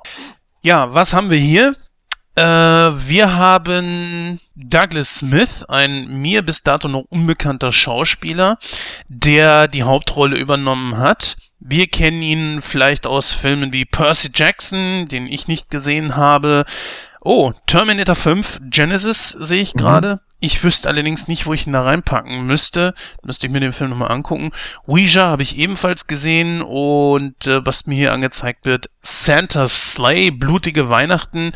[0.62, 1.74] Ja, was haben wir hier?
[2.36, 8.58] Äh, wir haben Douglas Smith, ein mir bis dato noch unbekannter Schauspieler,
[9.08, 11.36] der die Hauptrolle übernommen hat.
[11.58, 16.64] Wir kennen ihn vielleicht aus Filmen wie Percy Jackson, den ich nicht gesehen habe.
[17.22, 20.14] Oh, Terminator 5, Genesis sehe ich gerade.
[20.14, 20.20] Mhm.
[20.42, 22.94] Ich wüsste allerdings nicht, wo ich ihn da reinpacken müsste.
[23.22, 24.52] Müsste ich mir den Film nochmal angucken.
[24.86, 30.88] Ouija habe ich ebenfalls gesehen und äh, was mir hier angezeigt wird, Santa's Slay, blutige
[30.88, 31.52] Weihnachten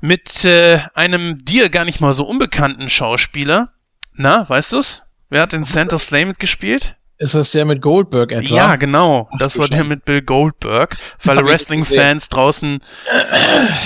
[0.00, 3.72] mit äh, einem dir gar nicht mal so unbekannten Schauspieler.
[4.12, 5.02] Na, weißt du's?
[5.28, 6.96] Wer hat in Santa's Slay mitgespielt?
[7.20, 8.54] Ist das der mit Goldberg etwa?
[8.54, 9.28] Ja, genau.
[9.30, 10.96] Ach, das war der mit Bill Goldberg.
[11.26, 12.78] Alle Wrestling-Fans draußen,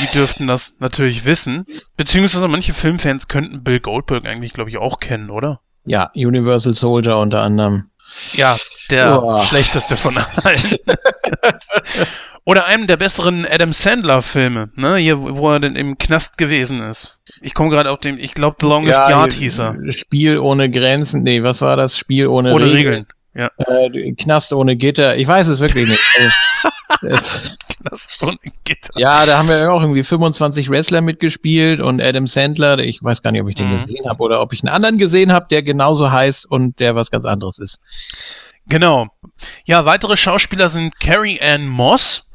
[0.01, 1.67] die dürften das natürlich wissen.
[1.97, 5.61] Beziehungsweise manche Filmfans könnten Bill Goldberg eigentlich, glaube ich, auch kennen, oder?
[5.85, 7.91] Ja, Universal Soldier unter anderem.
[8.35, 8.57] Ja,
[8.93, 9.43] der oh.
[9.43, 10.79] schlechteste von allen.
[12.47, 14.97] Oder einem der besseren Adam Sandler-Filme, ne?
[14.97, 17.21] Hier, wo er denn im Knast gewesen ist.
[17.41, 19.77] Ich komme gerade auf dem, ich glaube, The Longest ja, Yard hieß er.
[19.93, 21.97] Spiel ohne Grenzen, nee, was war das?
[21.97, 22.77] Spiel ohne, ohne Regeln.
[22.77, 23.07] Regeln.
[23.35, 23.51] Ja.
[23.59, 25.17] Äh, Knast ohne Gitter.
[25.17, 26.01] Ich weiß es wirklich nicht.
[27.01, 28.93] Knast ohne Gitter.
[28.97, 32.79] Ja, da haben wir auch irgendwie 25 Wrestler mitgespielt und Adam Sandler.
[32.79, 33.73] Ich weiß gar nicht, ob ich den mhm.
[33.73, 37.11] gesehen habe oder ob ich einen anderen gesehen habe, der genauso heißt und der was
[37.11, 37.81] ganz anderes ist.
[38.67, 39.09] Genau.
[39.67, 42.27] Ja, weitere Schauspieler sind Carrie Ann Moss.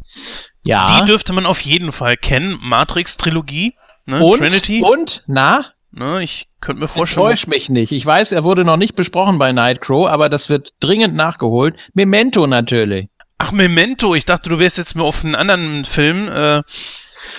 [0.66, 1.00] Ja.
[1.00, 2.58] Die dürfte man auf jeden Fall kennen.
[2.62, 3.76] Matrix-Trilogie.
[4.06, 4.24] Ne?
[4.24, 4.84] Und, Trinity.
[4.84, 5.66] Und, na?
[5.92, 7.28] Ne, ich könnte mir vorstellen.
[7.28, 7.92] Enttäusch mich nicht.
[7.92, 11.90] Ich weiß, er wurde noch nicht besprochen bei Nightcrow, aber das wird dringend nachgeholt.
[11.94, 13.08] Memento natürlich.
[13.40, 14.14] Ach, Memento.
[14.14, 16.28] Ich dachte, du wärst jetzt mal auf einen anderen Film.
[16.28, 16.62] Äh,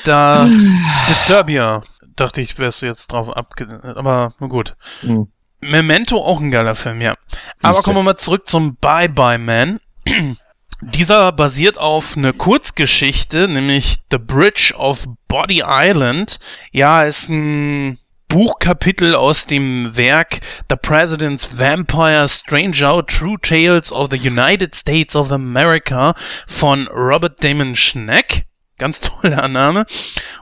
[0.04, 0.48] da
[1.08, 1.82] Disturbia.
[2.16, 3.80] Dachte ich, wärst du jetzt drauf abge...
[3.96, 4.76] Aber gut.
[5.00, 5.28] Hm.
[5.60, 7.14] Memento auch ein geiler Film, ja.
[7.62, 9.80] Aber kommen wir mal zurück zum Bye Bye Man.
[10.82, 16.40] Dieser basiert auf eine Kurzgeschichte, nämlich The Bridge of Body Island.
[16.72, 17.98] Ja, ist ein
[18.30, 20.38] Buchkapitel aus dem Werk
[20.70, 26.14] The President's Vampire Stranger True Tales of the United States of America
[26.46, 28.44] von Robert Damon Schneck.
[28.78, 29.84] Ganz toller Name.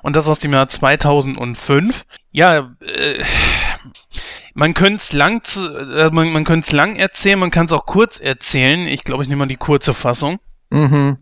[0.02, 2.04] Und das aus dem Jahr 2005.
[2.30, 3.24] Ja, äh,
[4.52, 7.72] man könnte es lang, zu, äh, man, man könnte es lang erzählen, man kann es
[7.72, 8.86] auch kurz erzählen.
[8.86, 10.40] Ich glaube, ich nehme mal die kurze Fassung.
[10.68, 11.16] Mhm.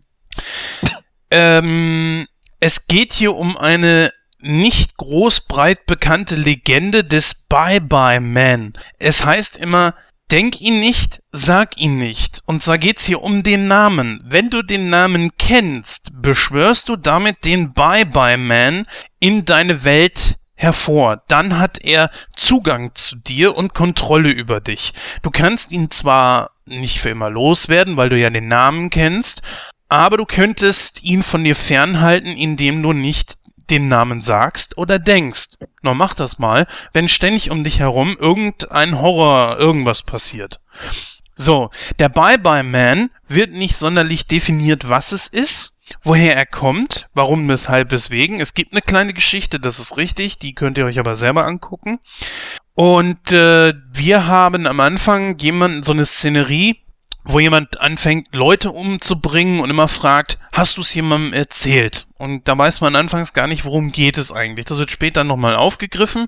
[1.31, 2.27] Ähm,
[2.59, 8.73] es geht hier um eine nicht groß breit bekannte Legende des Bye-Bye Man.
[8.99, 9.93] Es heißt immer,
[10.31, 12.41] denk ihn nicht, sag ihn nicht.
[12.45, 14.21] Und zwar geht's hier um den Namen.
[14.23, 18.85] Wenn du den Namen kennst, beschwörst du damit den Bye-Bye Man
[19.19, 21.23] in deine Welt hervor.
[21.27, 24.93] Dann hat er Zugang zu dir und Kontrolle über dich.
[25.21, 29.41] Du kannst ihn zwar nicht für immer loswerden, weil du ja den Namen kennst,
[29.87, 33.37] aber du könntest ihn von dir fernhalten, indem du nicht
[33.69, 35.57] den Namen sagst oder denkst.
[35.81, 40.59] Nur mach das mal, wenn ständig um dich herum irgendein Horror, irgendwas passiert.
[41.35, 47.47] So, der Bye-Bye Man wird nicht sonderlich definiert, was es ist, woher er kommt, warum,
[47.47, 48.39] weshalb, weswegen.
[48.39, 51.99] Es gibt eine kleine Geschichte, das ist richtig, die könnt ihr euch aber selber angucken.
[52.73, 56.81] Und äh, wir haben am Anfang jemanden, so eine Szenerie,
[57.27, 62.07] wo jemand anfängt, Leute umzubringen und immer fragt, hast du es jemandem erzählt?
[62.17, 64.65] Und da weiß man anfangs gar nicht, worum geht es eigentlich.
[64.65, 66.27] Das wird später nochmal aufgegriffen.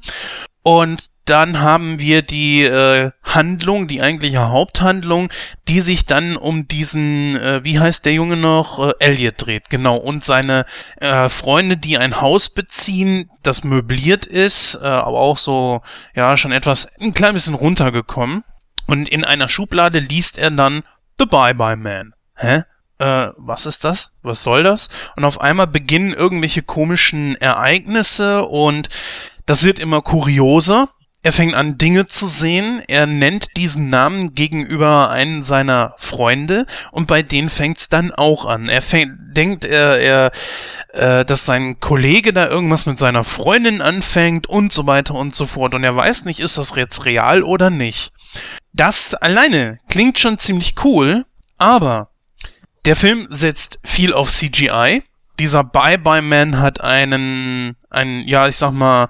[0.61, 5.29] Und dann haben wir die äh, Handlung, die eigentliche Haupthandlung,
[5.67, 9.97] die sich dann um diesen, äh, wie heißt der Junge noch, äh, Elliot dreht, genau,
[9.97, 10.65] und seine
[10.99, 15.81] äh, Freunde, die ein Haus beziehen, das möbliert ist, äh, aber auch so,
[16.15, 18.43] ja, schon etwas, ein klein bisschen runtergekommen.
[18.89, 20.81] Und in einer Schublade liest er dann
[21.19, 22.15] The Bye Bye Man.
[22.35, 22.63] Hä?
[22.97, 24.17] Äh, was ist das?
[24.23, 24.89] Was soll das?
[25.15, 28.89] Und auf einmal beginnen irgendwelche komischen Ereignisse und
[29.45, 30.89] das wird immer kurioser.
[31.21, 32.81] Er fängt an, Dinge zu sehen.
[32.87, 38.69] Er nennt diesen Namen gegenüber einen seiner Freunde und bei denen fängt's dann auch an.
[38.69, 40.31] Er fängt, denkt, er, er,
[40.93, 45.45] äh, dass sein Kollege da irgendwas mit seiner Freundin anfängt und so weiter und so
[45.45, 45.75] fort.
[45.75, 48.13] Und er weiß nicht, ist das jetzt real oder nicht.
[48.73, 51.25] Das alleine klingt schon ziemlich cool,
[51.57, 52.11] aber
[52.85, 55.03] der Film setzt viel auf CGI.
[55.39, 59.09] Dieser Bye-Bye-Man hat einen, einen, ja, ich sag mal,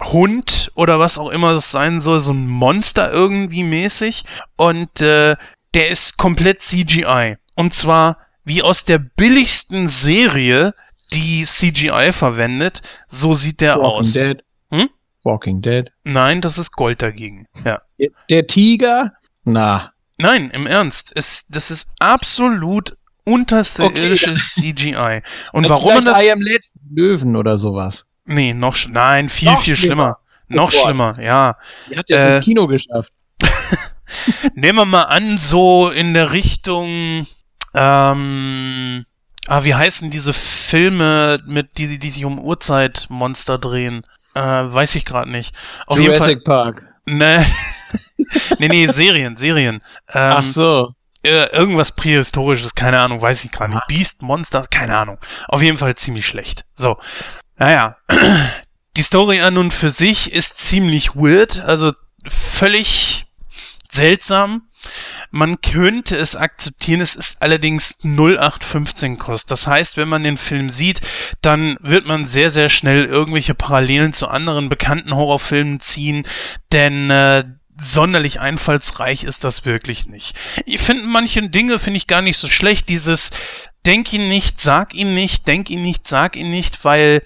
[0.00, 4.24] Hund oder was auch immer das sein soll, so ein Monster irgendwie mäßig.
[4.56, 5.36] Und äh,
[5.74, 7.36] der ist komplett CGI.
[7.54, 10.74] Und zwar wie aus der billigsten Serie,
[11.12, 14.12] die CGI verwendet, so sieht der Walking aus.
[14.12, 14.43] Dead.
[15.24, 15.90] Walking Dead.
[16.04, 17.46] Nein, das ist Gold dagegen.
[17.64, 17.80] Ja.
[17.98, 19.12] Der, der Tiger?
[19.44, 19.92] Na.
[20.18, 21.12] Nein, im Ernst.
[21.16, 24.04] Es, das ist absolut unterste Okay.
[24.04, 25.22] irdisches CGI.
[25.52, 26.22] Und warum man das.
[26.24, 26.40] I Am
[26.94, 28.06] Löwen oder sowas.
[28.26, 28.74] Nee, noch.
[28.74, 30.18] sch- Nein, viel, Noch viel schlimmer.
[30.46, 30.62] schlimmer.
[30.62, 30.82] Noch Gott.
[30.82, 31.56] schlimmer, ja.
[31.90, 33.10] Die hat ja Äh, ins Kino geschafft.
[34.54, 37.26] Nehmen wir mal an, so in der Richtung.
[37.74, 39.04] Ähm,
[39.48, 44.06] ah, wie heißen diese Filme, mit die, die sich um Urzeitmonster drehen?
[44.34, 45.54] Äh, weiß ich gerade nicht.
[45.86, 46.18] Auf jeden Fall.
[46.30, 46.84] Jurassic Park.
[47.06, 47.46] Ne,
[48.58, 49.80] nee, nee, Serien, Serien.
[50.08, 50.94] Ach Ähm, so.
[51.22, 53.86] äh, irgendwas prähistorisches, keine Ahnung, weiß ich gerade nicht.
[53.88, 55.18] Beast, Monster, keine Ahnung.
[55.48, 56.64] Auf jeden Fall ziemlich schlecht.
[56.74, 56.98] So.
[57.56, 57.96] Naja.
[58.96, 61.92] Die Story an und für sich ist ziemlich weird, also
[62.28, 63.26] völlig
[63.90, 64.68] seltsam.
[65.34, 69.50] Man könnte es akzeptieren, es ist allerdings 0815 Kost.
[69.50, 71.00] Das heißt, wenn man den Film sieht,
[71.42, 76.24] dann wird man sehr, sehr schnell irgendwelche Parallelen zu anderen bekannten Horrorfilmen ziehen,
[76.70, 77.42] denn äh,
[77.76, 80.36] sonderlich einfallsreich ist das wirklich nicht.
[80.66, 82.88] Ich finde manche Dinge finde ich gar nicht so schlecht.
[82.88, 83.32] Dieses
[83.86, 87.24] Denk ihn nicht, sag ihn nicht, denk ihn nicht, sag ihn nicht, weil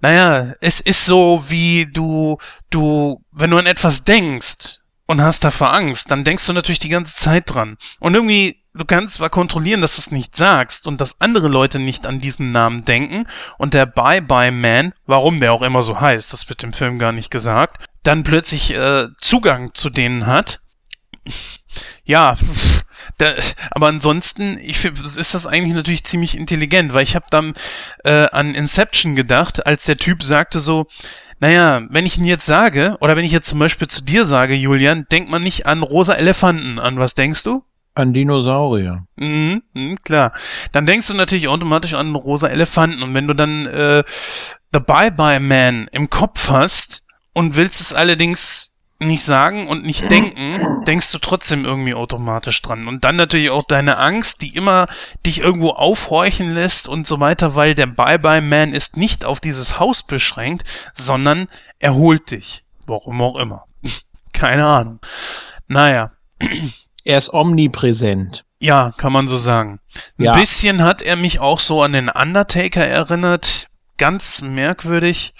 [0.00, 2.38] naja, es ist so wie du,
[2.70, 4.77] du, wenn du an etwas denkst
[5.08, 7.76] und hast davor Angst, dann denkst du natürlich die ganze Zeit dran.
[7.98, 11.78] Und irgendwie, du kannst zwar kontrollieren, dass du es nicht sagst und dass andere Leute
[11.78, 16.48] nicht an diesen Namen denken und der Bye-Bye-Man, warum der auch immer so heißt, das
[16.48, 20.60] wird im Film gar nicht gesagt, dann plötzlich äh, Zugang zu denen hat.
[22.04, 22.36] Ja,
[23.18, 23.34] da,
[23.70, 27.52] aber ansonsten, ich ist das eigentlich natürlich ziemlich intelligent, weil ich habe dann
[28.02, 30.86] äh, an Inception gedacht, als der Typ sagte so,
[31.40, 34.54] naja, wenn ich ihn jetzt sage, oder wenn ich jetzt zum Beispiel zu dir sage,
[34.54, 36.78] Julian, denkt man nicht an rosa Elefanten.
[36.78, 37.62] An was denkst du?
[37.94, 39.04] An Dinosaurier.
[39.16, 40.32] Mhm, mhm, klar.
[40.72, 43.02] Dann denkst du natürlich automatisch an rosa Elefanten.
[43.02, 44.04] Und wenn du dann äh,
[44.72, 50.10] The Bye Bye Man im Kopf hast und willst es allerdings nicht sagen und nicht
[50.10, 52.88] denken, denkst du trotzdem irgendwie automatisch dran.
[52.88, 54.88] Und dann natürlich auch deine Angst, die immer
[55.24, 59.38] dich irgendwo aufhorchen lässt und so weiter, weil der Bye Bye Man ist nicht auf
[59.38, 61.46] dieses Haus beschränkt, sondern
[61.78, 62.64] er holt dich.
[62.86, 63.66] Warum auch immer.
[64.32, 64.98] Keine Ahnung.
[65.68, 66.12] Naja.
[67.04, 68.44] Er ist omnipräsent.
[68.60, 69.78] Ja, kann man so sagen.
[70.18, 70.34] Ein Ja.
[70.34, 73.68] bisschen hat er mich auch so an den Undertaker erinnert.
[73.96, 75.34] Ganz merkwürdig.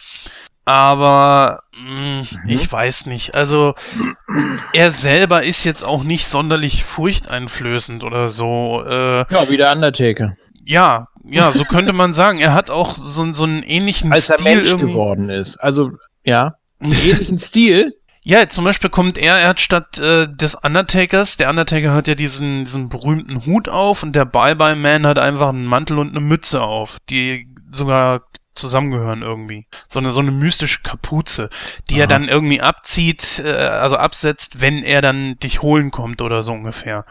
[0.69, 3.35] Aber mh, ich weiß nicht.
[3.35, 3.75] Also
[4.75, 8.85] er selber ist jetzt auch nicht sonderlich furchteinflößend oder so.
[8.87, 10.35] Äh, Ja, wie der Undertaker.
[10.67, 12.39] ja, ja, so könnte man sagen.
[12.39, 14.93] Er hat auch so, so einen ähnlichen Als er Stil Mensch irgendwie.
[14.93, 15.57] geworden ist.
[15.57, 15.93] Also,
[16.25, 16.57] ja.
[16.81, 17.95] Einen ähnlichen Stil.
[18.23, 22.15] Ja, zum Beispiel kommt er, er hat statt äh, des Undertakers, der Undertaker hat ja
[22.15, 26.61] diesen, diesen berühmten Hut auf und der Bye-Bye-Man hat einfach einen Mantel und eine Mütze
[26.61, 28.21] auf, die sogar
[28.59, 29.67] zusammengehören irgendwie.
[29.89, 31.49] So eine, so eine mystische Kapuze,
[31.89, 32.19] die er Aha.
[32.19, 37.05] dann irgendwie abzieht, äh, also absetzt, wenn er dann dich holen kommt oder so ungefähr.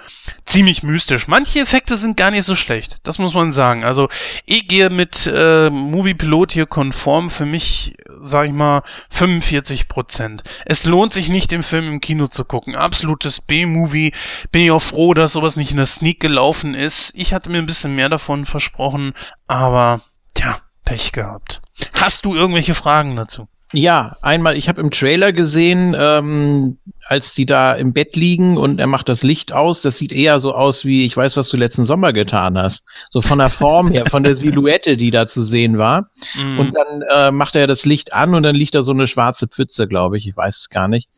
[0.45, 1.27] Ziemlich mystisch.
[1.27, 3.83] Manche Effekte sind gar nicht so schlecht, das muss man sagen.
[3.83, 4.09] Also
[4.45, 10.43] ich gehe mit äh, Movie Pilot hier konform, für mich, sag ich mal, 45 Prozent.
[10.65, 12.75] Es lohnt sich nicht, den Film im Kino zu gucken.
[12.75, 14.13] Absolutes B-Movie.
[14.51, 17.13] Bin ich auch froh, dass sowas nicht in der Sneak gelaufen ist.
[17.15, 19.13] Ich hatte mir ein bisschen mehr davon versprochen,
[19.47, 20.01] aber
[20.33, 21.61] tja, Pech gehabt.
[21.99, 23.47] Hast du irgendwelche Fragen dazu?
[23.73, 28.79] Ja, einmal, ich habe im Trailer gesehen, ähm, als die da im Bett liegen und
[28.79, 31.57] er macht das Licht aus, das sieht eher so aus wie, ich weiß, was du
[31.57, 32.85] letzten Sommer getan hast.
[33.09, 36.07] So von der Form her, von der Silhouette, die da zu sehen war.
[36.35, 36.59] Mhm.
[36.59, 39.47] Und dann äh, macht er das Licht an und dann liegt da so eine schwarze
[39.47, 40.25] Pfütze, glaube ich.
[40.25, 41.09] Ich weiß es gar nicht.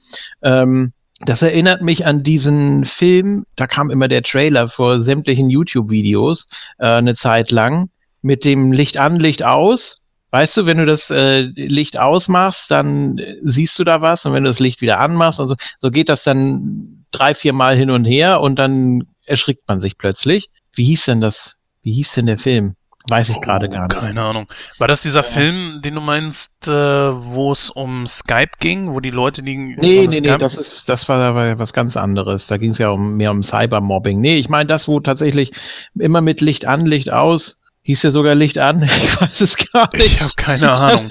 [0.41, 6.47] Ähm, das erinnert mich an diesen Film, da kam immer der Trailer vor sämtlichen YouTube-Videos
[6.79, 7.89] äh, eine Zeit lang
[8.21, 9.97] mit dem Licht an, Licht aus.
[10.31, 14.33] Weißt du, wenn du das äh, Licht ausmachst, dann äh, siehst du da was und
[14.33, 17.75] wenn du das Licht wieder anmachst und so, so geht das dann drei, vier Mal
[17.75, 20.49] hin und her und dann erschrickt man sich plötzlich.
[20.73, 21.55] Wie hieß denn das?
[21.81, 22.75] Wie hieß denn der Film?
[23.07, 23.99] Weiß ich gerade Oh, gar nicht.
[23.99, 24.45] Keine Ahnung.
[24.77, 29.09] War das dieser Film, den du meinst, äh, wo es um Skype ging, wo die
[29.09, 32.45] Leute die Nee, nee, nee, Skype- das ist, das war aber was ganz anderes.
[32.45, 34.19] Da ging es ja um mehr um Cybermobbing.
[34.21, 35.53] Nee, ich meine das, wo tatsächlich
[35.97, 37.58] immer mit Licht an, Licht aus.
[37.83, 38.83] Hieß ja sogar Licht an.
[39.03, 40.05] Ich weiß es gar nicht.
[40.05, 41.09] Ich habe keine Ahnung.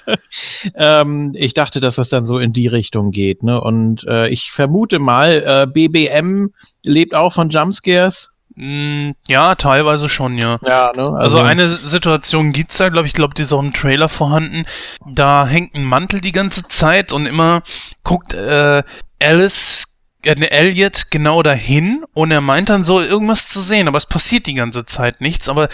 [0.74, 3.42] ähm, ich dachte, dass das dann so in die Richtung geht.
[3.42, 3.60] Ne?
[3.60, 6.52] Und äh, ich vermute mal, äh, BBM
[6.84, 8.32] lebt auch von Jumpscares.
[8.56, 10.58] Mm, ja, teilweise schon, ja.
[10.66, 11.08] Ja, ne?
[11.16, 14.64] Also, eine Situation gibt's da, glaube ich, glaube, die ist auch im Trailer vorhanden.
[15.08, 17.62] Da hängt ein Mantel die ganze Zeit und immer
[18.02, 18.82] guckt äh,
[19.22, 19.89] Alice,
[20.24, 24.54] Elliot genau dahin und er meint dann so irgendwas zu sehen, aber es passiert die
[24.54, 25.48] ganze Zeit nichts.
[25.48, 25.68] Aber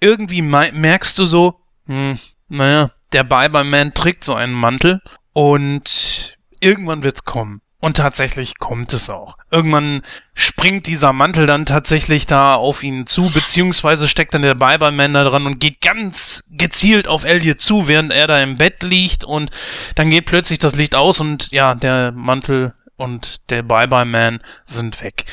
[0.00, 2.18] irgendwie merkst du so, hm,
[2.48, 5.00] naja, der Bye-Bye-Man trägt so einen Mantel
[5.32, 7.60] Und irgendwann wird's kommen.
[7.78, 9.36] Und tatsächlich kommt es auch.
[9.50, 10.00] Irgendwann
[10.34, 15.24] springt dieser Mantel dann tatsächlich da auf ihn zu, beziehungsweise steckt dann der Bye-Bye-Man da
[15.24, 19.50] dran und geht ganz gezielt auf Elliot zu, während er da im Bett liegt und
[19.94, 25.26] dann geht plötzlich das Licht aus und ja, der Mantel und der Bye-Bye-Man sind weg.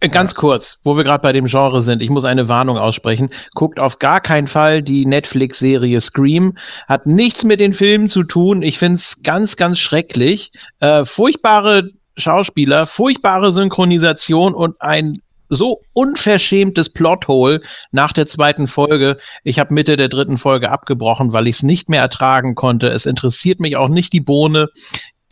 [0.00, 0.38] Äh, ganz ja.
[0.38, 3.30] kurz, wo wir gerade bei dem Genre sind, ich muss eine Warnung aussprechen.
[3.54, 6.56] Guckt auf gar keinen Fall die Netflix-Serie Scream.
[6.88, 8.62] Hat nichts mit den Filmen zu tun.
[8.62, 10.50] Ich find's ganz, ganz schrecklich.
[10.80, 17.60] Äh, furchtbare Schauspieler, furchtbare Synchronisation und ein so unverschämtes Plothole
[17.90, 19.18] nach der zweiten Folge.
[19.44, 22.88] Ich habe Mitte der dritten Folge abgebrochen, weil ich es nicht mehr ertragen konnte.
[22.88, 24.68] Es interessiert mich auch nicht die Bohne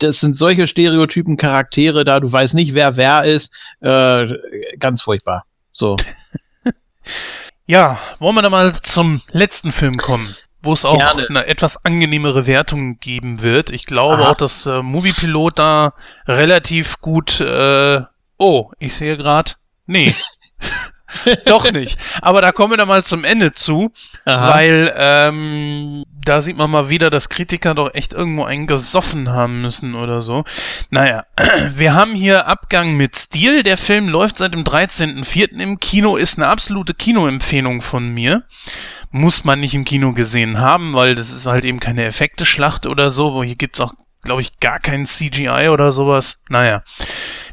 [0.03, 3.53] das sind solche Stereotypen Charaktere da, du weißt nicht, wer wer ist.
[3.81, 4.27] Äh,
[4.79, 5.45] ganz furchtbar.
[5.71, 5.95] So.
[7.65, 10.35] ja, wollen wir da mal zum letzten Film kommen?
[10.63, 11.25] Wo es auch Gerne.
[11.27, 13.71] eine etwas angenehmere Wertung geben wird.
[13.71, 14.31] Ich glaube Aha.
[14.31, 15.93] auch, dass äh, Moviepilot da
[16.27, 17.39] relativ gut.
[17.39, 18.01] Äh,
[18.37, 19.53] oh, ich sehe gerade.
[19.87, 20.13] Nee.
[21.45, 21.97] Doch nicht.
[22.21, 23.91] Aber da kommen wir dann mal zum Ende zu,
[24.25, 24.53] Aha.
[24.53, 29.61] weil ähm, da sieht man mal wieder, dass Kritiker doch echt irgendwo einen gesoffen haben
[29.61, 30.43] müssen oder so.
[30.89, 31.25] Naja,
[31.75, 33.63] wir haben hier Abgang mit Stil.
[33.63, 35.59] Der Film läuft seit dem 13.04.
[35.59, 38.43] im Kino, ist eine absolute Kinoempfehlung von mir.
[39.09, 43.09] Muss man nicht im Kino gesehen haben, weil das ist halt eben keine Effekte-Schlacht oder
[43.09, 43.33] so.
[43.33, 43.93] Wo hier gibt's auch,
[44.23, 46.43] glaube ich, gar kein CGI oder sowas.
[46.49, 46.83] Naja.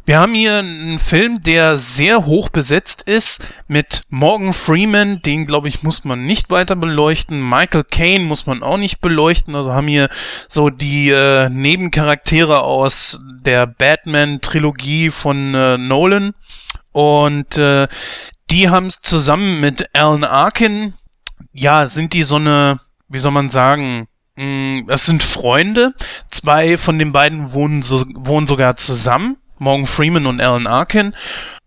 [0.05, 5.69] Wir haben hier einen Film, der sehr hoch besetzt ist, mit Morgan Freeman, den glaube
[5.69, 9.87] ich muss man nicht weiter beleuchten, Michael Caine muss man auch nicht beleuchten, also haben
[9.87, 10.09] hier
[10.49, 16.33] so die äh, Nebencharaktere aus der Batman-Trilogie von äh, Nolan.
[16.93, 17.87] Und äh,
[18.51, 20.95] die haben es zusammen mit Alan Arkin,
[21.53, 24.09] ja, sind die so eine, wie soll man sagen,
[24.87, 25.95] das sind Freunde.
[26.31, 29.37] Zwei von den beiden wohnen, so, wohnen sogar zusammen.
[29.59, 31.15] Morgan Freeman und Alan Arkin.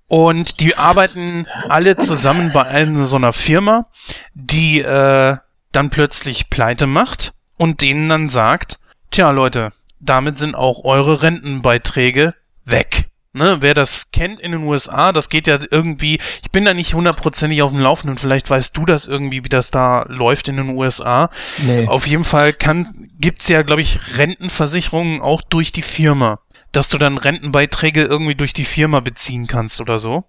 [0.07, 3.87] Und die arbeiten alle zusammen bei einer so einer Firma,
[4.33, 5.37] die äh,
[5.71, 8.79] dann plötzlich pleite macht und denen dann sagt,
[9.11, 12.33] tja Leute, damit sind auch eure Rentenbeiträge
[12.65, 13.10] weg.
[13.33, 16.93] Ne, wer das kennt in den USA, das geht ja irgendwie, ich bin da nicht
[16.93, 20.69] hundertprozentig auf dem Laufenden, vielleicht weißt du das irgendwie, wie das da läuft in den
[20.69, 21.29] USA.
[21.59, 21.87] Nee.
[21.87, 26.39] Auf jeden Fall kann, gibt's ja, glaube ich, Rentenversicherungen auch durch die Firma
[26.71, 30.23] dass du dann Rentenbeiträge irgendwie durch die Firma beziehen kannst oder so.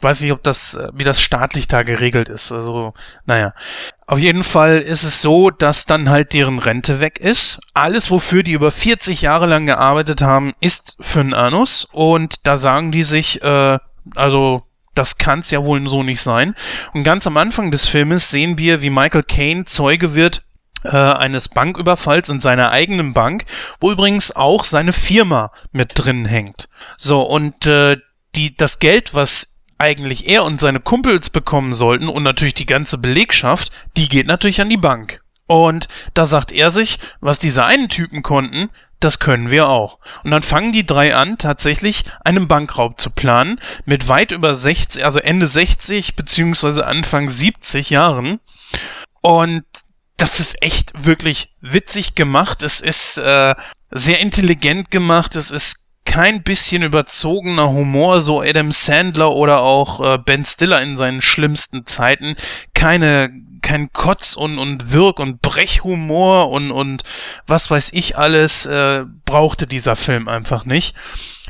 [0.00, 2.52] Weiß nicht, ob das, äh, wie das staatlich da geregelt ist.
[2.52, 2.94] Also,
[3.26, 3.54] naja.
[4.06, 7.58] Auf jeden Fall ist es so, dass dann halt deren Rente weg ist.
[7.72, 11.86] Alles, wofür die über 40 Jahre lang gearbeitet haben, ist für einen Anus.
[11.90, 13.78] Und da sagen die sich, äh,
[14.14, 14.62] also
[14.94, 16.54] das kann's ja wohl so nicht sein.
[16.92, 20.42] Und ganz am Anfang des Filmes sehen wir, wie Michael Caine Zeuge wird
[20.84, 23.44] äh, eines Banküberfalls in seiner eigenen Bank,
[23.80, 26.68] wo übrigens auch seine Firma mit drin hängt.
[26.96, 27.96] So, und äh,
[28.36, 32.98] die, das Geld, was eigentlich er und seine Kumpels bekommen sollten und natürlich die ganze
[32.98, 35.20] Belegschaft, die geht natürlich an die Bank.
[35.46, 38.70] Und da sagt er sich, was diese einen Typen konnten,
[39.00, 39.98] das können wir auch.
[40.22, 45.04] Und dann fangen die drei an, tatsächlich einen Bankraub zu planen, mit weit über 60,
[45.04, 48.40] also Ende 60 beziehungsweise Anfang 70 Jahren.
[49.20, 49.64] Und
[50.16, 52.62] das ist echt wirklich witzig gemacht.
[52.62, 53.54] Es ist äh,
[53.90, 55.36] sehr intelligent gemacht.
[55.36, 55.83] Es ist
[56.14, 61.86] kein bisschen überzogener Humor, so Adam Sandler oder auch äh, Ben Stiller in seinen schlimmsten
[61.86, 62.36] Zeiten.
[62.72, 67.02] Keine, kein Kotz und, und Wirk- und Brechhumor und, und
[67.48, 70.94] was weiß ich alles äh, brauchte dieser Film einfach nicht.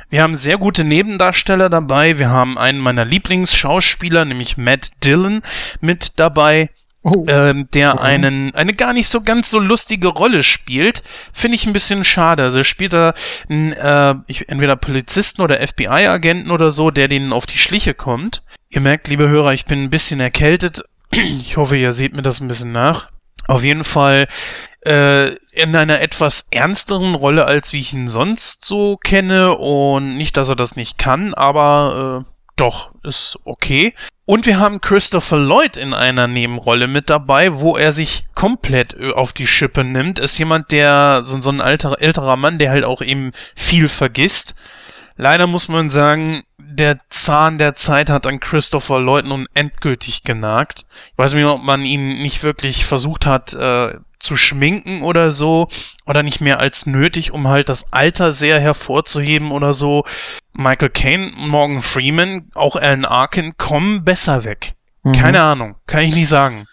[0.09, 2.19] Wir haben sehr gute Nebendarsteller dabei.
[2.19, 5.43] Wir haben einen meiner Lieblingsschauspieler, nämlich Matt Dillon,
[5.83, 6.71] mit dabei
[7.05, 7.25] oh.
[7.29, 8.03] ähm, der okay.
[8.03, 11.03] einen, eine gar nicht so ganz so lustige Rolle spielt,
[11.33, 12.43] finde ich ein bisschen schade.
[12.43, 13.15] Also er spielt da
[13.49, 18.43] einen, äh, ich, entweder Polizisten oder FBI-Agenten oder so, der denen auf die Schliche kommt.
[18.71, 20.83] Ihr merkt, liebe Hörer, ich bin ein bisschen erkältet.
[21.11, 23.11] Ich hoffe, ihr seht mir das ein bisschen nach.
[23.47, 24.27] Auf jeden Fall
[24.81, 29.57] äh, in einer etwas ernsteren Rolle, als wie ich ihn sonst so kenne.
[29.57, 33.95] Und nicht, dass er das nicht kann, aber äh, doch, ist okay.
[34.27, 39.33] Und wir haben Christopher Lloyd in einer Nebenrolle mit dabei, wo er sich komplett auf
[39.33, 40.19] die Schippe nimmt.
[40.19, 44.55] Ist jemand, der, so, so ein alter, älterer Mann, der halt auch eben viel vergisst.
[45.17, 46.43] Leider muss man sagen,
[46.75, 50.87] der Zahn der Zeit hat an Christopher Lloyd nun endgültig genagt.
[51.13, 55.69] Ich weiß nicht, ob man ihn nicht wirklich versucht hat, äh, zu schminken oder so
[56.07, 60.05] oder nicht mehr als nötig, um halt das Alter sehr hervorzuheben oder so.
[60.53, 64.75] Michael Caine, Morgan Freeman, auch Alan Arkin kommen besser weg.
[65.03, 65.13] Mhm.
[65.13, 66.65] Keine Ahnung, kann ich nicht sagen.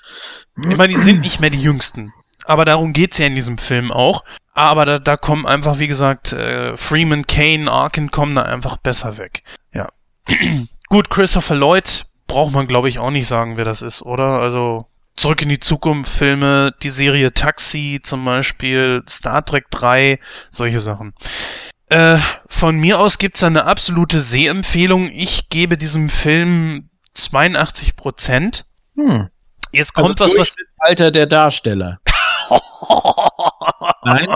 [0.70, 2.14] Ich meine, die sind nicht mehr die Jüngsten.
[2.45, 4.24] Aber darum geht's ja in diesem Film auch.
[4.54, 9.18] aber da, da kommen einfach, wie gesagt, äh, Freeman, Kane, Arkin kommen da einfach besser
[9.18, 9.43] weg.
[10.90, 14.40] Gut, Christopher Lloyd braucht man, glaube ich, auch nicht sagen, wer das ist, oder?
[14.40, 20.20] Also Zurück in die Zukunft Filme, die Serie Taxi zum Beispiel, Star Trek 3,
[20.50, 21.14] solche Sachen.
[21.90, 22.18] Äh,
[22.48, 25.10] von mir aus gibt's eine absolute Sehempfehlung.
[25.12, 28.66] Ich gebe diesem Film 82 Prozent.
[28.96, 29.30] Hm.
[29.74, 30.56] Jetzt kommt also was, was.
[30.80, 32.00] Alter der Darsteller.
[34.04, 34.34] Nein?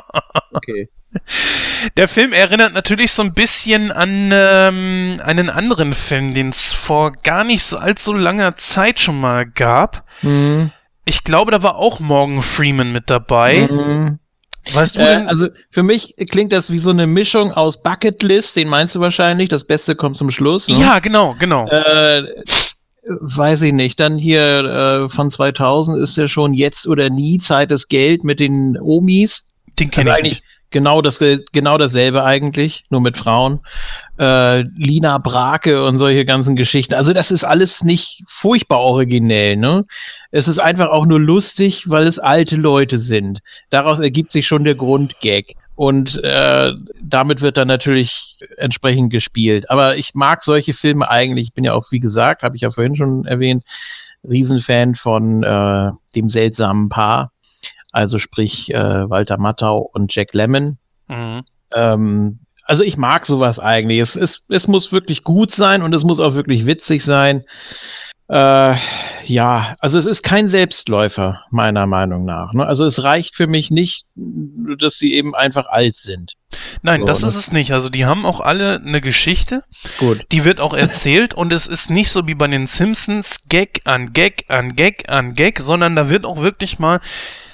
[0.51, 0.89] Okay.
[1.97, 7.11] Der Film erinnert natürlich so ein bisschen an ähm, einen anderen Film, den es vor
[7.11, 10.05] gar nicht so allzu langer Zeit schon mal gab.
[10.21, 10.71] Mhm.
[11.05, 13.67] Ich glaube, da war auch Morgan Freeman mit dabei.
[13.69, 14.19] Mhm.
[14.73, 18.67] Weißt du äh, Also für mich klingt das wie so eine Mischung aus Bucketlist, den
[18.67, 20.67] meinst du wahrscheinlich, das Beste kommt zum Schluss.
[20.67, 20.79] Ne?
[20.79, 21.67] Ja, genau, genau.
[21.67, 22.23] Äh,
[23.03, 23.99] weiß ich nicht.
[23.99, 28.39] Dann hier äh, von 2000 ist ja schon jetzt oder nie Zeit des Geld mit
[28.39, 29.45] den Omis.
[29.77, 31.19] Den kenne also ich nicht genau das
[31.51, 33.59] genau dasselbe eigentlich, nur mit Frauen.
[34.17, 36.93] Äh, Lina Brake und solche ganzen Geschichten.
[36.93, 39.85] Also das ist alles nicht furchtbar originell, ne?
[40.31, 43.39] Es ist einfach auch nur lustig, weil es alte Leute sind.
[43.69, 45.53] Daraus ergibt sich schon der Grundgag.
[45.75, 49.69] Und äh, damit wird dann natürlich entsprechend gespielt.
[49.69, 51.47] Aber ich mag solche Filme eigentlich.
[51.49, 53.63] Ich bin ja auch, wie gesagt, habe ich ja vorhin schon erwähnt,
[54.23, 57.31] Riesenfan von äh, dem seltsamen Paar
[57.95, 60.77] also sprich äh, Walter Matthau und Jack Lemmon.
[61.07, 61.43] Mhm.
[61.73, 63.99] Ähm, also ich mag sowas eigentlich.
[63.99, 67.45] Es, es, es muss wirklich gut sein und es muss auch wirklich witzig sein.
[68.27, 68.75] Äh,
[69.25, 72.53] ja, also es ist kein Selbstläufer, meiner Meinung nach.
[72.53, 72.65] Ne?
[72.65, 76.33] Also es reicht für mich nicht, dass sie eben einfach alt sind.
[76.81, 77.71] Nein, so, das ist es nicht.
[77.71, 79.63] Also die haben auch alle eine Geschichte.
[79.99, 80.21] Gut.
[80.31, 84.11] Die wird auch erzählt und es ist nicht so wie bei den Simpsons Gag an
[84.11, 86.99] Gag an Gag an Gag, sondern da wird auch wirklich mal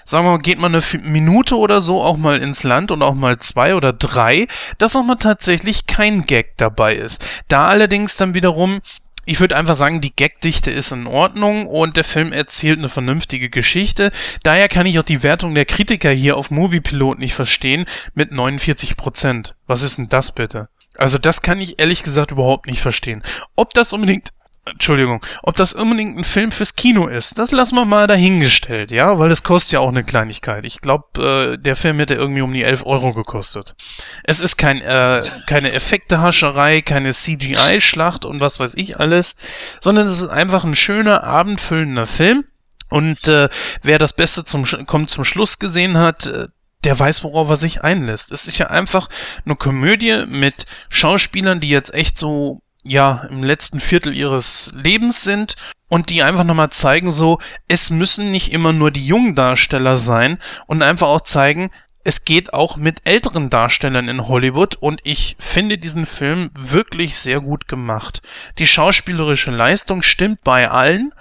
[0.06, 3.16] sagen wir mal, geht man eine Minute oder so auch mal ins Land und auch
[3.16, 4.48] mal zwei oder drei,
[4.78, 7.26] dass auch mal tatsächlich kein Gag dabei ist.
[7.48, 8.82] Da allerdings dann wiederum
[9.26, 13.50] ich würde einfach sagen, die Gagdichte ist in Ordnung und der Film erzählt eine vernünftige
[13.50, 14.12] Geschichte.
[14.42, 17.86] Daher kann ich auch die Wertung der Kritiker hier auf Moviepilot nicht verstehen
[18.16, 19.56] mit 49 Prozent.
[19.68, 20.70] Was ist denn das bitte?
[20.98, 23.24] Also das kann ich ehrlich gesagt überhaupt nicht verstehen.
[23.56, 24.34] Ob das unbedingt
[24.72, 29.20] Entschuldigung, ob das unbedingt ein Film fürs Kino ist, das lassen wir mal dahingestellt, ja,
[29.20, 30.66] weil das kostet ja auch eine Kleinigkeit.
[30.66, 33.76] Ich glaube, äh, der Film hätte irgendwie um die 11 Euro gekostet.
[34.24, 39.36] Es ist kein, äh, keine Effektehascherei, keine CGI-Schlacht und was weiß ich alles,
[39.82, 42.46] sondern es ist einfach ein schöner, abendfüllender Film.
[42.90, 43.48] Und äh,
[43.84, 46.48] wer das Beste zum kommt zum Schluss gesehen hat, äh,
[46.84, 48.32] der weiß, worauf er sich einlässt.
[48.32, 49.08] Es ist ja einfach
[49.46, 55.56] eine Komödie mit Schauspielern, die jetzt echt so ja, im letzten Viertel ihres Lebens sind
[55.88, 60.38] und die einfach nochmal zeigen, so, es müssen nicht immer nur die jungen Darsteller sein
[60.68, 61.70] und einfach auch zeigen,
[62.04, 67.42] es geht auch mit älteren Darstellern in Hollywood und ich finde diesen Film wirklich sehr
[67.42, 68.22] gut gemacht.
[68.58, 71.14] Die schauspielerische Leistung stimmt bei allen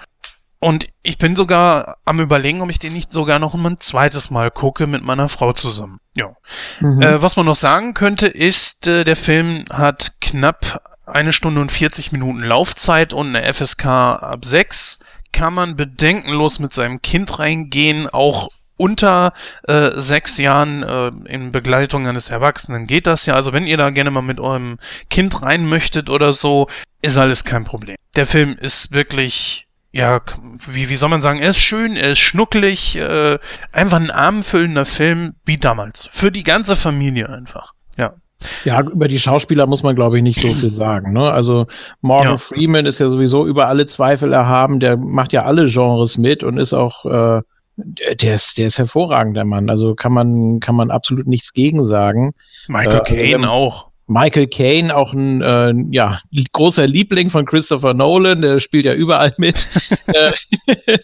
[0.59, 4.51] und ich bin sogar am überlegen, ob ich den nicht sogar noch ein zweites Mal
[4.51, 5.99] gucke mit meiner Frau zusammen.
[6.17, 6.37] Ja.
[6.81, 7.03] Mhm.
[7.03, 11.73] Äh, was man noch sagen könnte, ist, äh, der Film hat knapp eine Stunde und
[11.73, 15.01] 40 Minuten Laufzeit und eine FSK ab 6
[15.33, 18.49] kann man bedenkenlos mit seinem Kind reingehen, auch
[18.81, 19.35] unter
[19.69, 23.35] äh, sechs Jahren äh, in Begleitung eines Erwachsenen geht das ja.
[23.35, 24.79] Also wenn ihr da gerne mal mit eurem
[25.11, 26.67] Kind rein möchtet oder so,
[27.03, 27.97] ist alles kein Problem.
[28.17, 30.23] Der Film ist wirklich, ja,
[30.67, 33.39] wie, wie soll man sagen, er ist schön, er ist schnuckelig, äh,
[33.71, 36.09] einfach ein armfüllender Film wie damals.
[36.11, 37.75] Für die ganze Familie einfach.
[37.99, 38.15] Ja.
[38.64, 41.12] Ja, über die Schauspieler muss man, glaube ich, nicht so viel sagen.
[41.12, 41.30] Ne?
[41.30, 41.66] Also
[42.01, 42.38] Morgan ja.
[42.38, 44.80] Freeman ist ja sowieso über alle Zweifel erhaben.
[44.80, 47.43] Der macht ja alle Genres mit und ist auch, äh,
[47.76, 49.70] der ist, der ist hervorragend, der Mann.
[49.70, 52.34] Also kann man, kann man absolut nichts gegen sagen.
[52.68, 53.89] Michael äh, Caine also, auch.
[54.11, 56.19] Michael Caine, auch ein äh, ja,
[56.53, 59.67] großer Liebling von Christopher Nolan, der spielt ja überall mit.
[60.13, 60.33] Äh,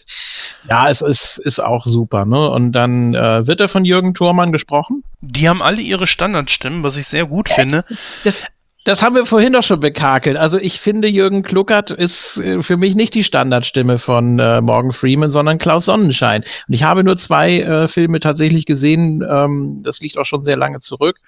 [0.68, 2.24] ja, es ist, ist auch super.
[2.24, 2.50] Ne?
[2.50, 5.04] Und dann äh, wird er von Jürgen Thormann gesprochen.
[5.20, 7.84] Die haben alle ihre Standardstimmen, was ich sehr gut finde.
[8.24, 8.42] Das,
[8.86, 10.36] das haben wir vorhin doch schon bekakelt.
[10.36, 14.92] Also ich finde, Jürgen Kluckert ist äh, für mich nicht die Standardstimme von äh, Morgan
[14.92, 16.44] Freeman, sondern Klaus Sonnenschein.
[16.68, 20.56] Und ich habe nur zwei äh, Filme tatsächlich gesehen, ähm, das liegt auch schon sehr
[20.56, 21.18] lange zurück,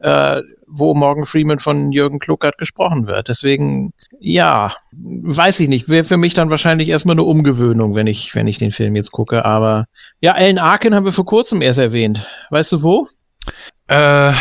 [0.00, 3.28] äh, wo Morgan Freeman von Jürgen Kluckert gesprochen wird.
[3.28, 5.88] Deswegen, ja, weiß ich nicht.
[5.88, 9.12] Wäre für mich dann wahrscheinlich erstmal eine Umgewöhnung, wenn ich, wenn ich den Film jetzt
[9.12, 9.44] gucke.
[9.44, 9.86] Aber
[10.20, 12.26] ja, Alan Arkin haben wir vor kurzem erst erwähnt.
[12.50, 13.06] Weißt du wo?
[13.86, 14.32] Äh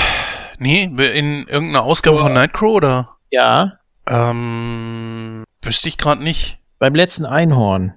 [0.60, 3.10] Nee, in irgendeiner Ausgabe von Nightcrow oder?
[3.32, 3.74] Ja.
[4.08, 6.60] Ähm, wüsste ich gerade nicht.
[6.80, 7.94] Beim letzten Einhorn.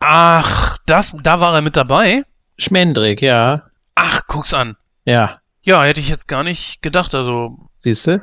[0.00, 2.22] Ach, das, da war er mit dabei?
[2.56, 3.62] Schmendrick, ja.
[3.94, 4.76] Ach, guck's an.
[5.04, 5.40] Ja.
[5.62, 7.14] Ja, hätte ich jetzt gar nicht gedacht.
[7.14, 8.20] Also Siehst du?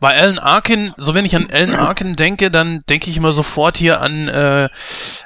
[0.00, 3.76] Bei Alan Arkin, so wenn ich an Alan Arkin denke, dann denke ich immer sofort
[3.76, 4.68] hier an äh,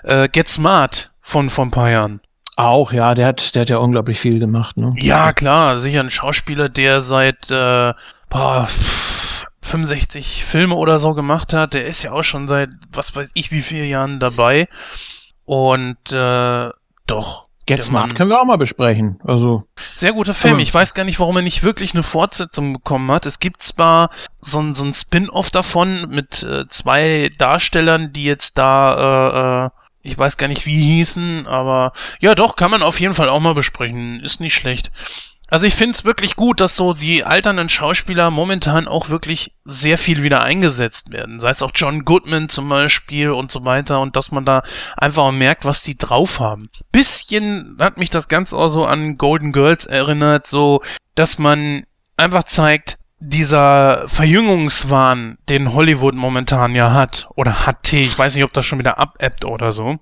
[0.05, 2.21] äh, Get Smart von vor ein paar Jahren.
[2.57, 4.95] Auch, ja, der hat, der hat ja unglaublich viel gemacht, ne?
[4.99, 7.93] Ja, klar, sicher ein Schauspieler, der seit äh,
[8.31, 8.69] boah,
[9.61, 11.75] 65 Filme oder so gemacht hat.
[11.75, 14.69] Der ist ja auch schon seit was weiß ich wie vielen Jahren dabei.
[15.45, 16.71] Und äh,
[17.07, 17.47] doch.
[17.67, 19.19] Get Smart können wir auch mal besprechen.
[19.25, 20.61] Also sehr guter Film.
[20.61, 23.27] Ich weiß gar nicht, warum er nicht wirklich eine Fortsetzung bekommen hat.
[23.27, 28.57] Es gibt zwar so ein, so ein Spin-off davon mit äh, zwei Darstellern, die jetzt
[28.57, 29.71] da äh, äh,
[30.07, 33.41] ich weiß gar nicht, wie hießen, aber ja, doch, kann man auf jeden Fall auch
[33.41, 34.21] mal besprechen.
[34.21, 34.91] Ist nicht schlecht.
[35.49, 39.97] Also ich finde es wirklich gut, dass so die alternden Schauspieler momentan auch wirklich sehr
[39.97, 41.39] viel wieder eingesetzt werden.
[41.39, 44.63] Sei es auch John Goodman zum Beispiel und so weiter und dass man da
[44.97, 46.69] einfach merkt, was die drauf haben.
[46.91, 50.83] Bisschen hat mich das Ganze auch so an Golden Girls erinnert, so
[51.15, 51.85] dass man
[52.17, 58.53] einfach zeigt, dieser Verjüngungswahn, den Hollywood momentan ja hat, oder hatte, ich weiß nicht, ob
[58.53, 59.99] das schon wieder abebbt oder so,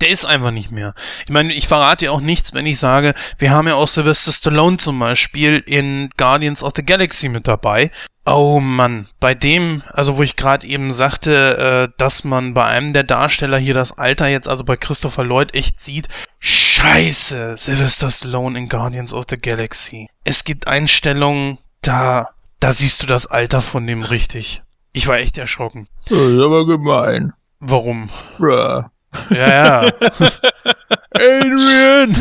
[0.00, 0.94] der ist einfach nicht mehr.
[1.24, 4.32] Ich meine, ich verrate ja auch nichts, wenn ich sage, wir haben ja auch Sylvester
[4.32, 7.90] Stallone zum Beispiel in Guardians of the Galaxy mit dabei.
[8.26, 12.92] Oh Mann, bei dem, also wo ich gerade eben sagte, äh, dass man bei einem
[12.92, 18.58] der Darsteller hier das Alter jetzt, also bei Christopher Lloyd, echt sieht, scheiße, Sylvester Stallone
[18.58, 20.08] in Guardians of the Galaxy.
[20.24, 22.28] Es gibt Einstellungen, da,
[22.60, 24.62] da siehst du das Alter von dem richtig.
[24.92, 25.88] Ich war echt erschrocken.
[26.08, 27.32] Das ist aber gemein.
[27.58, 28.10] Warum?
[28.36, 28.84] Bruh.
[29.30, 29.82] Ja, ja.
[31.12, 32.16] Adrian!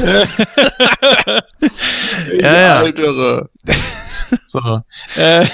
[2.42, 2.80] Ja, ja.
[2.80, 3.50] Altere.
[4.50, 4.82] So.
[5.16, 5.48] Äh,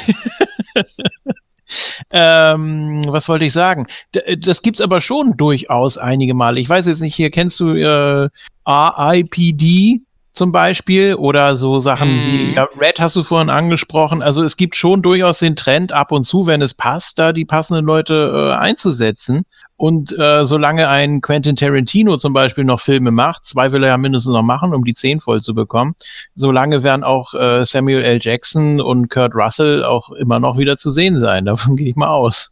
[2.11, 3.87] ähm, was wollte ich sagen?
[4.13, 6.59] D das gibt's aber schon durchaus einige Male.
[6.59, 8.29] Ich weiß jetzt nicht, hier kennst du äh,
[8.67, 10.01] RIPD
[10.35, 12.25] zum Beispiel oder so Sachen Mhm.
[12.25, 14.21] wie ja, Red hast du vorhin angesprochen.
[14.21, 17.45] Also es gibt schon durchaus den Trend ab und zu, wenn es passt, da die
[17.45, 19.45] passenden Leute äh, einzusetzen.
[19.77, 23.97] Und äh, solange ein Quentin Tarantino zum Beispiel noch Filme macht, zwei will er ja
[23.97, 25.95] mindestens noch machen, um die zehn voll zu bekommen,
[26.33, 28.19] solange werden auch äh, Samuel L.
[28.21, 31.45] Jackson und Kurt Russell auch immer noch wieder zu sehen sein.
[31.55, 32.51] Davon gehe ich mal aus.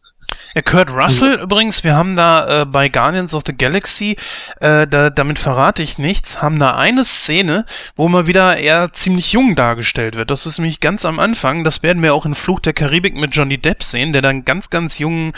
[0.54, 4.16] Ja, Kurt Russell übrigens, wir haben da äh, bei Guardians of the Galaxy,
[4.60, 7.66] äh, da, damit verrate ich nichts, haben da eine Szene,
[7.96, 10.30] wo mal wieder er ziemlich jung dargestellt wird.
[10.30, 11.64] Das ist nämlich ganz am Anfang.
[11.64, 14.70] Das werden wir auch in Fluch der Karibik mit Johnny Depp sehen, der dann ganz,
[14.70, 15.32] ganz jungen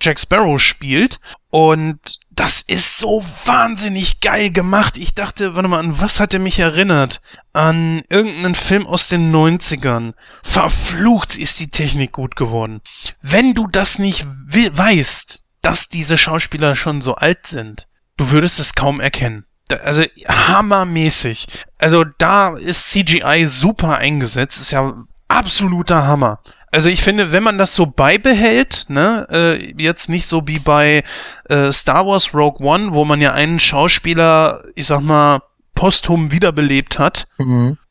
[0.00, 1.18] Jack Sparrow spielt.
[1.50, 4.96] Und das ist so wahnsinnig geil gemacht.
[4.96, 7.20] Ich dachte, warte mal, an was hat er mich erinnert?
[7.52, 10.14] An irgendeinen Film aus den 90ern.
[10.42, 12.80] Verflucht ist die Technik gut geworden.
[13.20, 18.74] Wenn du das nicht weißt, dass diese Schauspieler schon so alt sind, du würdest es
[18.74, 19.44] kaum erkennen.
[19.82, 21.46] Also hammermäßig.
[21.78, 26.40] Also da ist CGI super eingesetzt, ist ja absoluter Hammer.
[26.72, 31.04] Also ich finde, wenn man das so beibehält, ne, äh, jetzt nicht so wie bei
[31.50, 35.42] äh, Star Wars Rogue One, wo man ja einen Schauspieler, ich sag mal,
[35.74, 37.28] posthum wiederbelebt hat,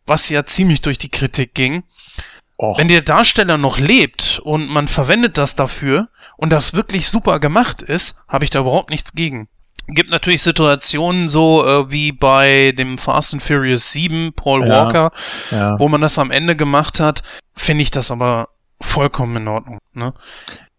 [0.07, 1.83] was ja ziemlich durch die Kritik ging.
[2.57, 2.77] Och.
[2.77, 7.81] Wenn der Darsteller noch lebt und man verwendet das dafür und das wirklich super gemacht
[7.81, 9.47] ist, habe ich da überhaupt nichts gegen.
[9.87, 14.85] Gibt natürlich Situationen so äh, wie bei dem Fast and Furious 7, Paul Ja.
[14.85, 15.11] Walker,
[15.49, 15.77] ja.
[15.79, 17.23] wo man das am Ende gemacht hat,
[17.55, 18.49] finde ich das aber
[18.81, 19.79] vollkommen in Ordnung.
[19.93, 20.13] Ne?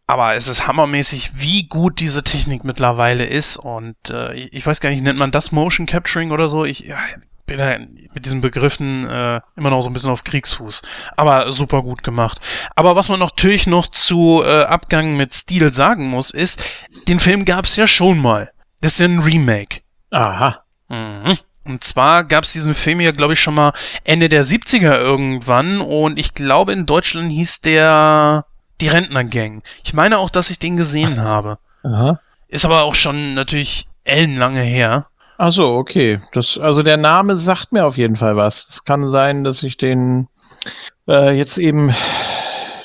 [0.07, 3.57] Aber es ist hammermäßig, wie gut diese Technik mittlerweile ist.
[3.57, 6.64] Und äh, ich weiß gar nicht, nennt man das Motion Capturing oder so?
[6.64, 6.98] Ich ja,
[7.46, 7.78] bin da
[8.14, 10.82] mit diesen Begriffen äh, immer noch so ein bisschen auf Kriegsfuß.
[11.16, 12.40] Aber super gut gemacht.
[12.76, 16.62] Aber was man natürlich noch zu äh, Abgang mit Stil sagen muss, ist,
[17.09, 18.53] den Film gab es ja schon mal.
[18.80, 19.80] Das ist ja ein Remake.
[20.11, 20.64] Aha.
[20.88, 21.38] Mhm.
[21.64, 23.72] Und zwar gab es diesen Film ja, glaube ich, schon mal
[24.04, 25.80] Ende der 70er irgendwann.
[25.80, 28.46] Und ich glaube, in Deutschland hieß der
[28.80, 29.62] Die Rentnergang.
[29.84, 31.58] Ich meine auch, dass ich den gesehen habe.
[31.84, 32.20] Aha.
[32.48, 35.06] Ist aber auch schon natürlich ellenlange her.
[35.38, 36.20] Ach so, okay.
[36.32, 38.68] Das, also der Name sagt mir auf jeden Fall was.
[38.68, 40.28] Es kann sein, dass ich den
[41.08, 41.94] äh, jetzt eben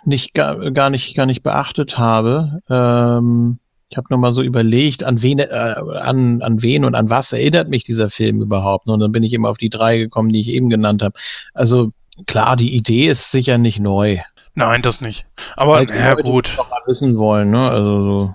[0.06, 2.62] nicht gar, gar nicht gar nicht beachtet habe.
[2.70, 3.60] Ähm,
[3.90, 7.32] ich habe nur mal so überlegt, an wen äh, an an wen und an was
[7.32, 8.90] erinnert mich dieser Film überhaupt?
[8.90, 11.18] Und dann bin ich eben auf die drei gekommen, die ich eben genannt habe.
[11.54, 11.92] Also
[12.26, 14.20] klar, die Idee ist sicher nicht neu.
[14.56, 15.26] Nein, das nicht.
[15.56, 16.52] Aber ja gut.
[16.58, 17.70] Doch mal wissen wollen, ne?
[17.70, 18.34] Also so.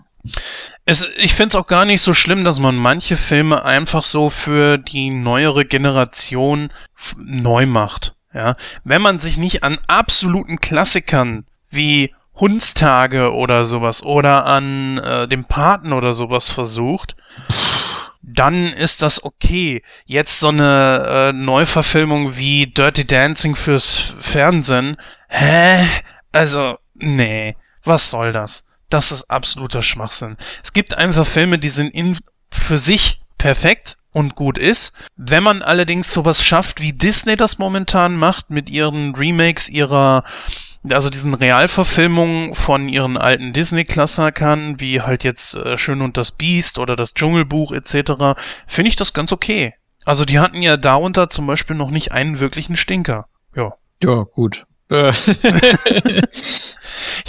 [0.84, 4.30] Es, ich finde es auch gar nicht so schlimm, dass man manche Filme einfach so
[4.30, 6.72] für die neuere Generation
[7.18, 8.14] neu macht.
[8.32, 15.28] Ja, wenn man sich nicht an absoluten Klassikern wie Hundstage oder sowas oder an äh,
[15.28, 17.16] dem Paten oder sowas versucht,
[18.22, 19.82] dann ist das okay.
[20.06, 24.96] Jetzt so eine äh, Neuverfilmung wie Dirty Dancing fürs Fernsehen,
[25.28, 25.86] hä?
[26.30, 28.66] Also, nee, was soll das?
[28.88, 30.36] Das ist absoluter Schwachsinn.
[30.62, 32.18] Es gibt einfach Filme, die sind in,
[32.50, 34.92] für sich perfekt und gut ist.
[35.16, 40.24] Wenn man allerdings sowas schafft, wie Disney das momentan macht, mit ihren Remakes ihrer
[40.90, 46.78] also diesen Realverfilmungen von ihren alten Disney-Klassikern, wie halt jetzt äh, Schön und das Biest
[46.78, 48.36] oder das Dschungelbuch etc.,
[48.66, 49.74] finde ich das ganz okay.
[50.04, 53.26] Also die hatten ja darunter zum Beispiel noch nicht einen wirklichen Stinker.
[53.54, 53.74] Ja.
[54.02, 54.66] Ja, gut.
[54.90, 55.14] ich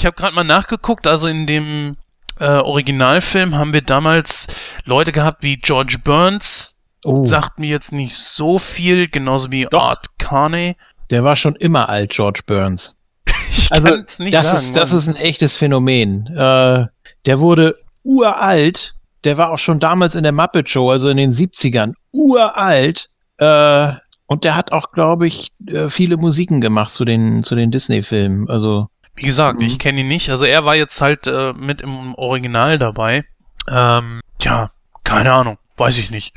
[0.06, 1.98] habe gerade mal nachgeguckt, also in dem
[2.40, 4.48] äh, Originalfilm haben wir damals
[4.86, 7.24] Leute gehabt wie George Burns, oh.
[7.24, 9.82] sagt mir jetzt nicht so viel, genauso wie Doch.
[9.82, 10.76] Art Carney.
[11.10, 12.96] Der war schon immer alt, George Burns.
[13.56, 16.28] Ich also das sagen, ist das ist ein echtes Phänomen.
[16.28, 16.88] Äh,
[17.26, 18.96] der wurde uralt.
[19.24, 23.10] Der war auch schon damals in der Muppet Show, also in den 70ern, uralt.
[23.38, 23.94] Äh,
[24.28, 28.50] und der hat auch, glaube ich, äh, viele Musiken gemacht zu den, zu den Disney-Filmen.
[28.50, 28.90] Also.
[29.16, 29.78] Wie gesagt, ich mhm.
[29.78, 30.30] kenne ihn nicht.
[30.30, 33.26] Also er war jetzt halt äh, mit im Original dabei.
[33.70, 34.72] Ähm, tja,
[35.04, 35.58] keine Ahnung.
[35.78, 36.34] Weiß ich nicht.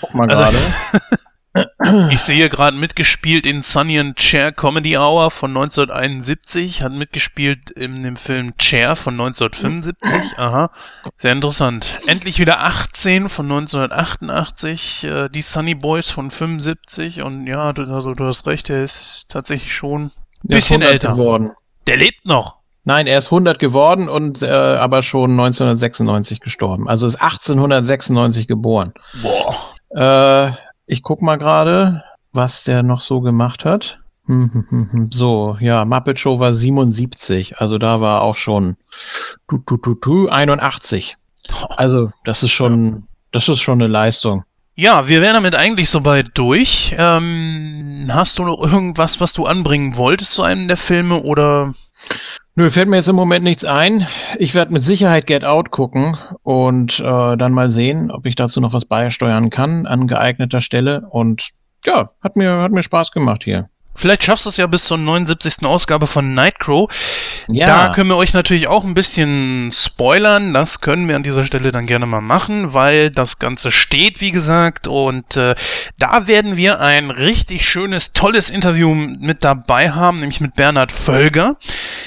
[0.00, 0.58] Guck mal also, gerade.
[2.10, 8.04] Ich sehe gerade mitgespielt in Sunny and Chair Comedy Hour von 1971, hat mitgespielt in
[8.04, 10.38] dem Film Chair von 1975.
[10.38, 10.70] Aha,
[11.16, 11.98] sehr interessant.
[12.06, 18.14] Endlich wieder 18 von 1988, äh, die Sunny Boys von 75 und ja, du, also
[18.14, 20.12] du hast recht, er ist tatsächlich schon
[20.44, 21.50] ein bisschen älter geworden.
[21.86, 22.60] Der lebt noch.
[22.84, 26.88] Nein, er ist 100 geworden und äh, aber schon 1996 gestorben.
[26.88, 28.94] Also ist 1896 geboren.
[29.22, 29.56] Boah.
[29.90, 30.52] Äh,
[30.86, 32.02] ich guck mal gerade,
[32.32, 33.98] was der noch so gemacht hat.
[34.26, 38.76] Hm, hm, hm, so, ja, Muppet Show war 77, also da war auch schon
[39.48, 41.16] tu, tu, tu, tu, 81.
[41.76, 44.44] Also, das ist schon, das ist schon eine Leistung.
[44.80, 46.96] Ja, wir wären damit eigentlich soweit durch.
[46.98, 51.74] Ähm, hast du noch irgendwas, was du anbringen wolltest zu einem der Filme oder?
[52.54, 54.06] Nö, fällt mir jetzt im Moment nichts ein.
[54.38, 58.58] Ich werde mit Sicherheit Get Out gucken und äh, dann mal sehen, ob ich dazu
[58.62, 61.06] noch was beisteuern kann an geeigneter Stelle.
[61.10, 61.50] Und
[61.84, 63.68] ja, hat mir, hat mir Spaß gemacht hier.
[64.00, 65.66] Vielleicht schaffst du es ja bis zur 79.
[65.66, 66.90] Ausgabe von Nightcrow.
[67.48, 67.66] Ja.
[67.66, 70.54] Da können wir euch natürlich auch ein bisschen spoilern.
[70.54, 74.30] Das können wir an dieser Stelle dann gerne mal machen, weil das Ganze steht, wie
[74.30, 74.86] gesagt.
[74.86, 75.54] Und äh,
[75.98, 81.56] da werden wir ein richtig schönes, tolles Interview mit dabei haben, nämlich mit Bernhard Völger.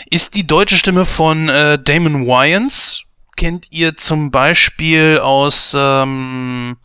[0.10, 3.04] Ist die deutsche Stimme von äh, Damon Wayans.
[3.38, 5.76] Kennt ihr zum Beispiel aus...
[5.78, 6.78] Ähm,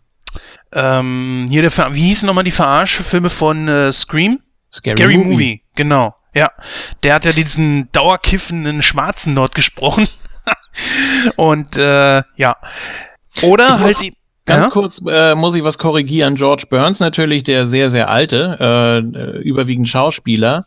[0.71, 4.41] ähm, hier der, wie hießen nochmal die Verarschfilme von äh, Scream?
[4.73, 5.31] Scary, Scary Movie.
[5.31, 5.62] Movie.
[5.75, 6.14] genau.
[6.35, 6.51] Ja,
[7.03, 10.07] der hat ja diesen dauerkiffenden Schwarzen dort gesprochen.
[11.37, 12.57] Und äh, ja.
[13.43, 14.12] Oder halt die.
[14.45, 14.71] Ganz ja?
[14.71, 16.35] kurz äh, muss ich was korrigieren.
[16.35, 20.64] George Burns natürlich der sehr, sehr alte, äh, überwiegend Schauspieler,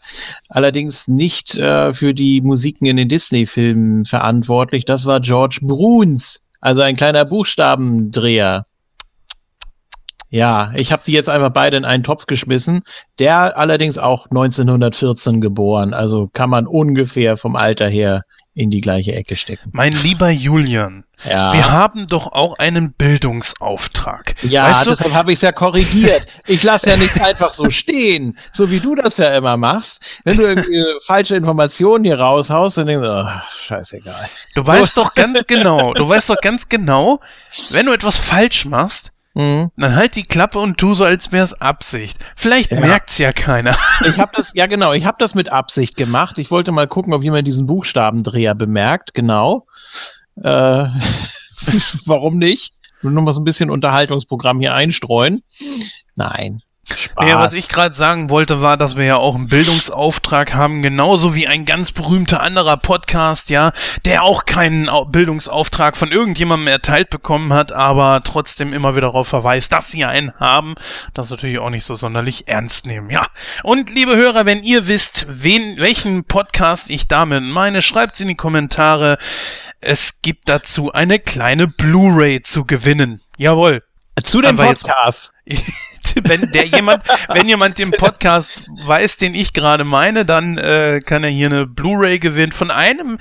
[0.50, 4.86] allerdings nicht äh, für die Musiken in den Disney-Filmen verantwortlich.
[4.86, 8.68] Das war George Bruns, also ein kleiner Buchstabendreher.
[10.32, 12.84] Ja, ich habe die jetzt einfach beide in einen Topf geschmissen.
[13.20, 18.24] Der allerdings auch 1914 geboren, also kann man ungefähr vom Alter her
[18.54, 19.70] in die gleiche Ecke stecken.
[19.74, 21.54] Mein lieber Julian, ja.
[21.54, 24.36] wir haben doch auch einen Bildungsauftrag.
[24.44, 24.90] Ja, weißt du?
[24.92, 26.26] deshalb habe ich es ja korrigiert.
[26.48, 30.02] Ich lasse ja nicht einfach so stehen, so wie du das ja immer machst.
[30.24, 34.30] Wenn du irgendwie falsche Informationen hier raushaust, dann denkst du, oh, scheißegal.
[34.56, 37.20] Du weißt doch ganz genau, du weißt doch ganz genau,
[37.70, 39.72] wenn du etwas falsch machst, Mhm.
[39.78, 42.20] Dann halt die Klappe und tu so, als wär's Absicht.
[42.36, 42.80] Vielleicht ja.
[42.80, 43.78] merkt's ja keiner.
[44.06, 46.38] Ich habe das, ja genau, ich habe das mit Absicht gemacht.
[46.40, 49.14] Ich wollte mal gucken, ob jemand diesen Buchstabendreher bemerkt.
[49.14, 49.68] Genau.
[50.36, 50.88] Äh,
[52.06, 52.74] warum nicht?
[53.04, 55.44] Nur noch mal so ein bisschen Unterhaltungsprogramm hier einstreuen.
[56.16, 56.62] Nein,
[56.98, 57.30] Spaß.
[57.30, 61.36] Ja, was ich gerade sagen wollte, war, dass wir ja auch einen Bildungsauftrag haben, genauso
[61.36, 63.72] wie ein ganz berühmter anderer Podcast, ja,
[64.06, 69.74] der auch keinen Bildungsauftrag von irgendjemandem erteilt bekommen hat, aber trotzdem immer wieder darauf verweist,
[69.74, 70.76] dass sie einen haben.
[71.14, 73.28] Das natürlich auch nicht so sonderlich ernst nehmen, ja.
[73.64, 78.36] Und liebe Hörer, wenn ihr wisst, wen, welchen Podcast ich damit meine, schreibt's in die
[78.36, 79.18] Kommentare.
[79.80, 83.22] Es gibt dazu eine kleine Blu-ray zu gewinnen.
[83.38, 83.84] Jawohl.
[84.24, 85.34] Zu dem Podcast.
[86.24, 91.24] wenn der jemand, wenn jemand den Podcast weiß, den ich gerade meine, dann äh, kann
[91.24, 93.18] er hier eine Blu-ray gewinnen von einem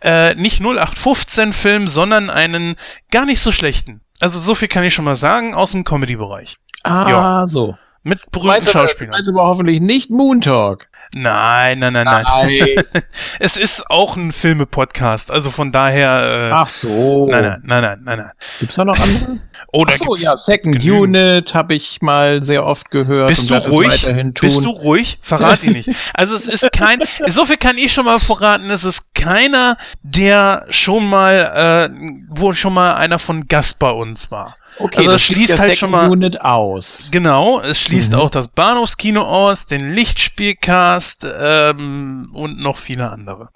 [0.00, 2.76] äh, nicht 0815 Film, sondern einen
[3.10, 4.00] gar nicht so schlechten.
[4.20, 6.56] Also so viel kann ich schon mal sagen aus dem Comedy-Bereich.
[6.84, 7.46] Ah, ja.
[7.46, 7.76] so.
[8.04, 9.14] Mit berühmten Schauspielern.
[9.14, 10.88] Also aber hoffentlich nicht Moon Talk.
[11.14, 12.24] Nein, nein, nein, nein.
[12.24, 13.02] nein.
[13.38, 16.48] es ist auch ein Filme-Podcast, also von daher.
[16.48, 17.28] Äh, Ach so.
[17.30, 18.18] Nein, nein, nein, nein, nein.
[18.18, 18.28] nein.
[18.60, 19.38] Gibt's da noch andere?
[19.74, 21.16] Oh, Ach so, ja, Second genügend.
[21.16, 23.28] Unit habe ich mal sehr oft gehört.
[23.28, 24.06] Bist du ruhig?
[24.40, 25.18] Bist du ruhig?
[25.22, 25.90] Verrat ihn nicht.
[26.14, 30.66] Also es ist kein, so viel kann ich schon mal verraten, es ist keiner, der
[30.68, 31.94] schon mal, äh,
[32.28, 34.56] wo schon mal einer von Gast bei uns war.
[34.78, 37.08] Okay, also das schließt halt schon mal Unit aus.
[37.12, 38.18] Genau, es schließt mhm.
[38.18, 43.50] auch das Bahnhofskino aus, den Lichtspielcast ähm, und noch viele andere.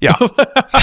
[0.00, 0.18] Ja.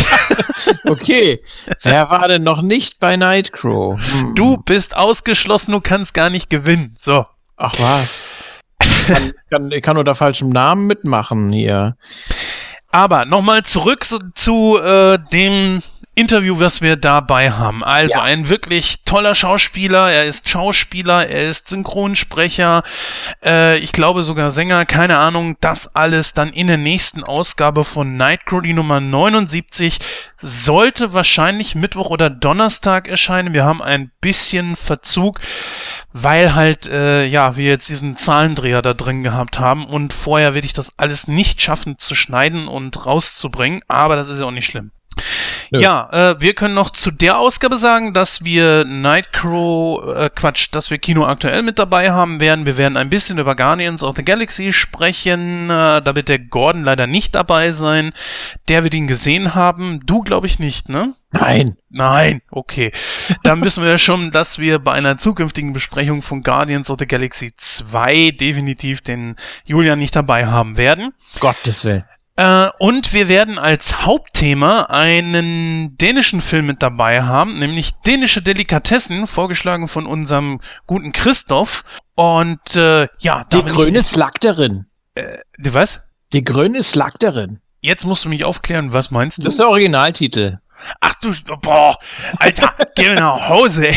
[0.85, 1.43] okay.
[1.84, 3.99] Wer war denn noch nicht bei Nightcrow?
[3.99, 4.35] Hm.
[4.35, 6.95] Du bist ausgeschlossen, du kannst gar nicht gewinnen.
[6.97, 7.26] So.
[7.57, 8.30] Ach was.
[9.05, 11.97] Kann, kann, ich kann unter falschem Namen mitmachen hier.
[12.91, 15.81] Aber nochmal zurück zu, zu äh, dem
[16.14, 17.84] Interview, was wir dabei haben.
[17.84, 18.24] Also ja.
[18.24, 20.12] ein wirklich toller Schauspieler.
[20.12, 22.84] Er ist Schauspieler, er ist Synchronsprecher,
[23.44, 25.56] äh, ich glaube sogar Sänger, keine Ahnung.
[25.62, 30.00] Das alles dann in der nächsten Ausgabe von Nightcrow, die Nummer 79,
[30.38, 33.54] sollte wahrscheinlich Mittwoch oder Donnerstag erscheinen.
[33.54, 35.40] Wir haben ein bisschen Verzug
[36.14, 40.66] weil halt, äh, ja, wir jetzt diesen Zahlendreher da drin gehabt haben und vorher werde
[40.66, 44.66] ich das alles nicht schaffen zu schneiden und rauszubringen, aber das ist ja auch nicht
[44.66, 44.92] schlimm.
[45.72, 50.69] Ja, ja äh, wir können noch zu der Ausgabe sagen, dass wir Nightcrow, äh, Quatsch,
[50.72, 52.65] dass wir Kino aktuell mit dabei haben werden.
[52.65, 55.69] Wir werden ein bisschen über Guardians of the Galaxy sprechen.
[55.69, 58.11] Äh, da wird der Gordon leider nicht dabei sein.
[58.68, 59.99] Der wird ihn gesehen haben.
[60.06, 61.14] Du, glaube ich, nicht, ne?
[61.31, 61.77] Nein.
[61.89, 62.91] Nein, okay.
[63.43, 67.07] Dann wissen wir ja schon, dass wir bei einer zukünftigen Besprechung von Guardians of the
[67.07, 69.35] Galaxy 2 definitiv den
[69.65, 71.14] Julian nicht dabei haben werden.
[71.39, 72.03] Gottes Willen.
[72.41, 79.27] Äh, und wir werden als Hauptthema einen dänischen Film mit dabei haben, nämlich dänische Delikatessen,
[79.27, 81.84] vorgeschlagen von unserem guten Christoph.
[82.15, 84.88] Und äh, ja, die grüne Slagterin.
[85.13, 86.01] Äh, die was?
[86.34, 87.59] Die grüne Slagterin.
[87.80, 89.43] Jetzt musst du mich aufklären, was meinst du?
[89.43, 90.57] Das ist der Originaltitel.
[90.99, 91.95] Ach du, boah,
[92.39, 93.91] Alter, geh mir nach Hause.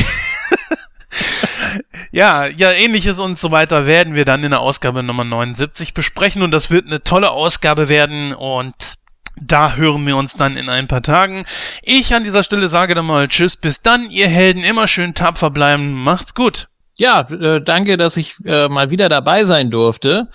[2.12, 6.43] Ja, ja, ähnliches und so weiter werden wir dann in der Ausgabe Nummer 79 besprechen
[6.43, 8.95] und das wird eine tolle Ausgabe werden und
[9.36, 11.45] da hören wir uns dann in ein paar Tagen.
[11.82, 15.51] Ich an dieser Stelle sage dann mal Tschüss, bis dann, ihr Helden, immer schön tapfer
[15.51, 16.69] bleiben, macht's gut.
[16.96, 20.28] Ja, äh, danke, dass ich äh, mal wieder dabei sein durfte.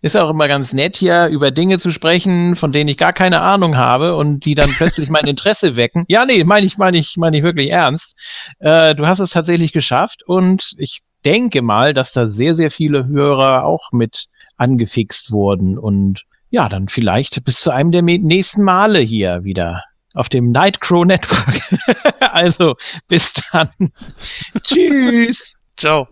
[0.00, 3.40] Ist auch immer ganz nett, hier über Dinge zu sprechen, von denen ich gar keine
[3.40, 6.04] Ahnung habe und die dann plötzlich mein Interesse wecken.
[6.08, 8.16] Ja, nee, meine ich, meine ich, meine ich wirklich ernst.
[8.60, 13.06] Äh, du hast es tatsächlich geschafft und ich denke mal, dass da sehr, sehr viele
[13.06, 14.26] Hörer auch mit
[14.56, 19.82] angefixt wurden und ja, dann vielleicht bis zu einem der nächsten Male hier wieder
[20.12, 21.60] auf dem Nightcrow Network.
[22.20, 22.76] also
[23.08, 23.68] bis dann.
[24.62, 25.56] Tschüss.
[25.76, 26.08] Ciao.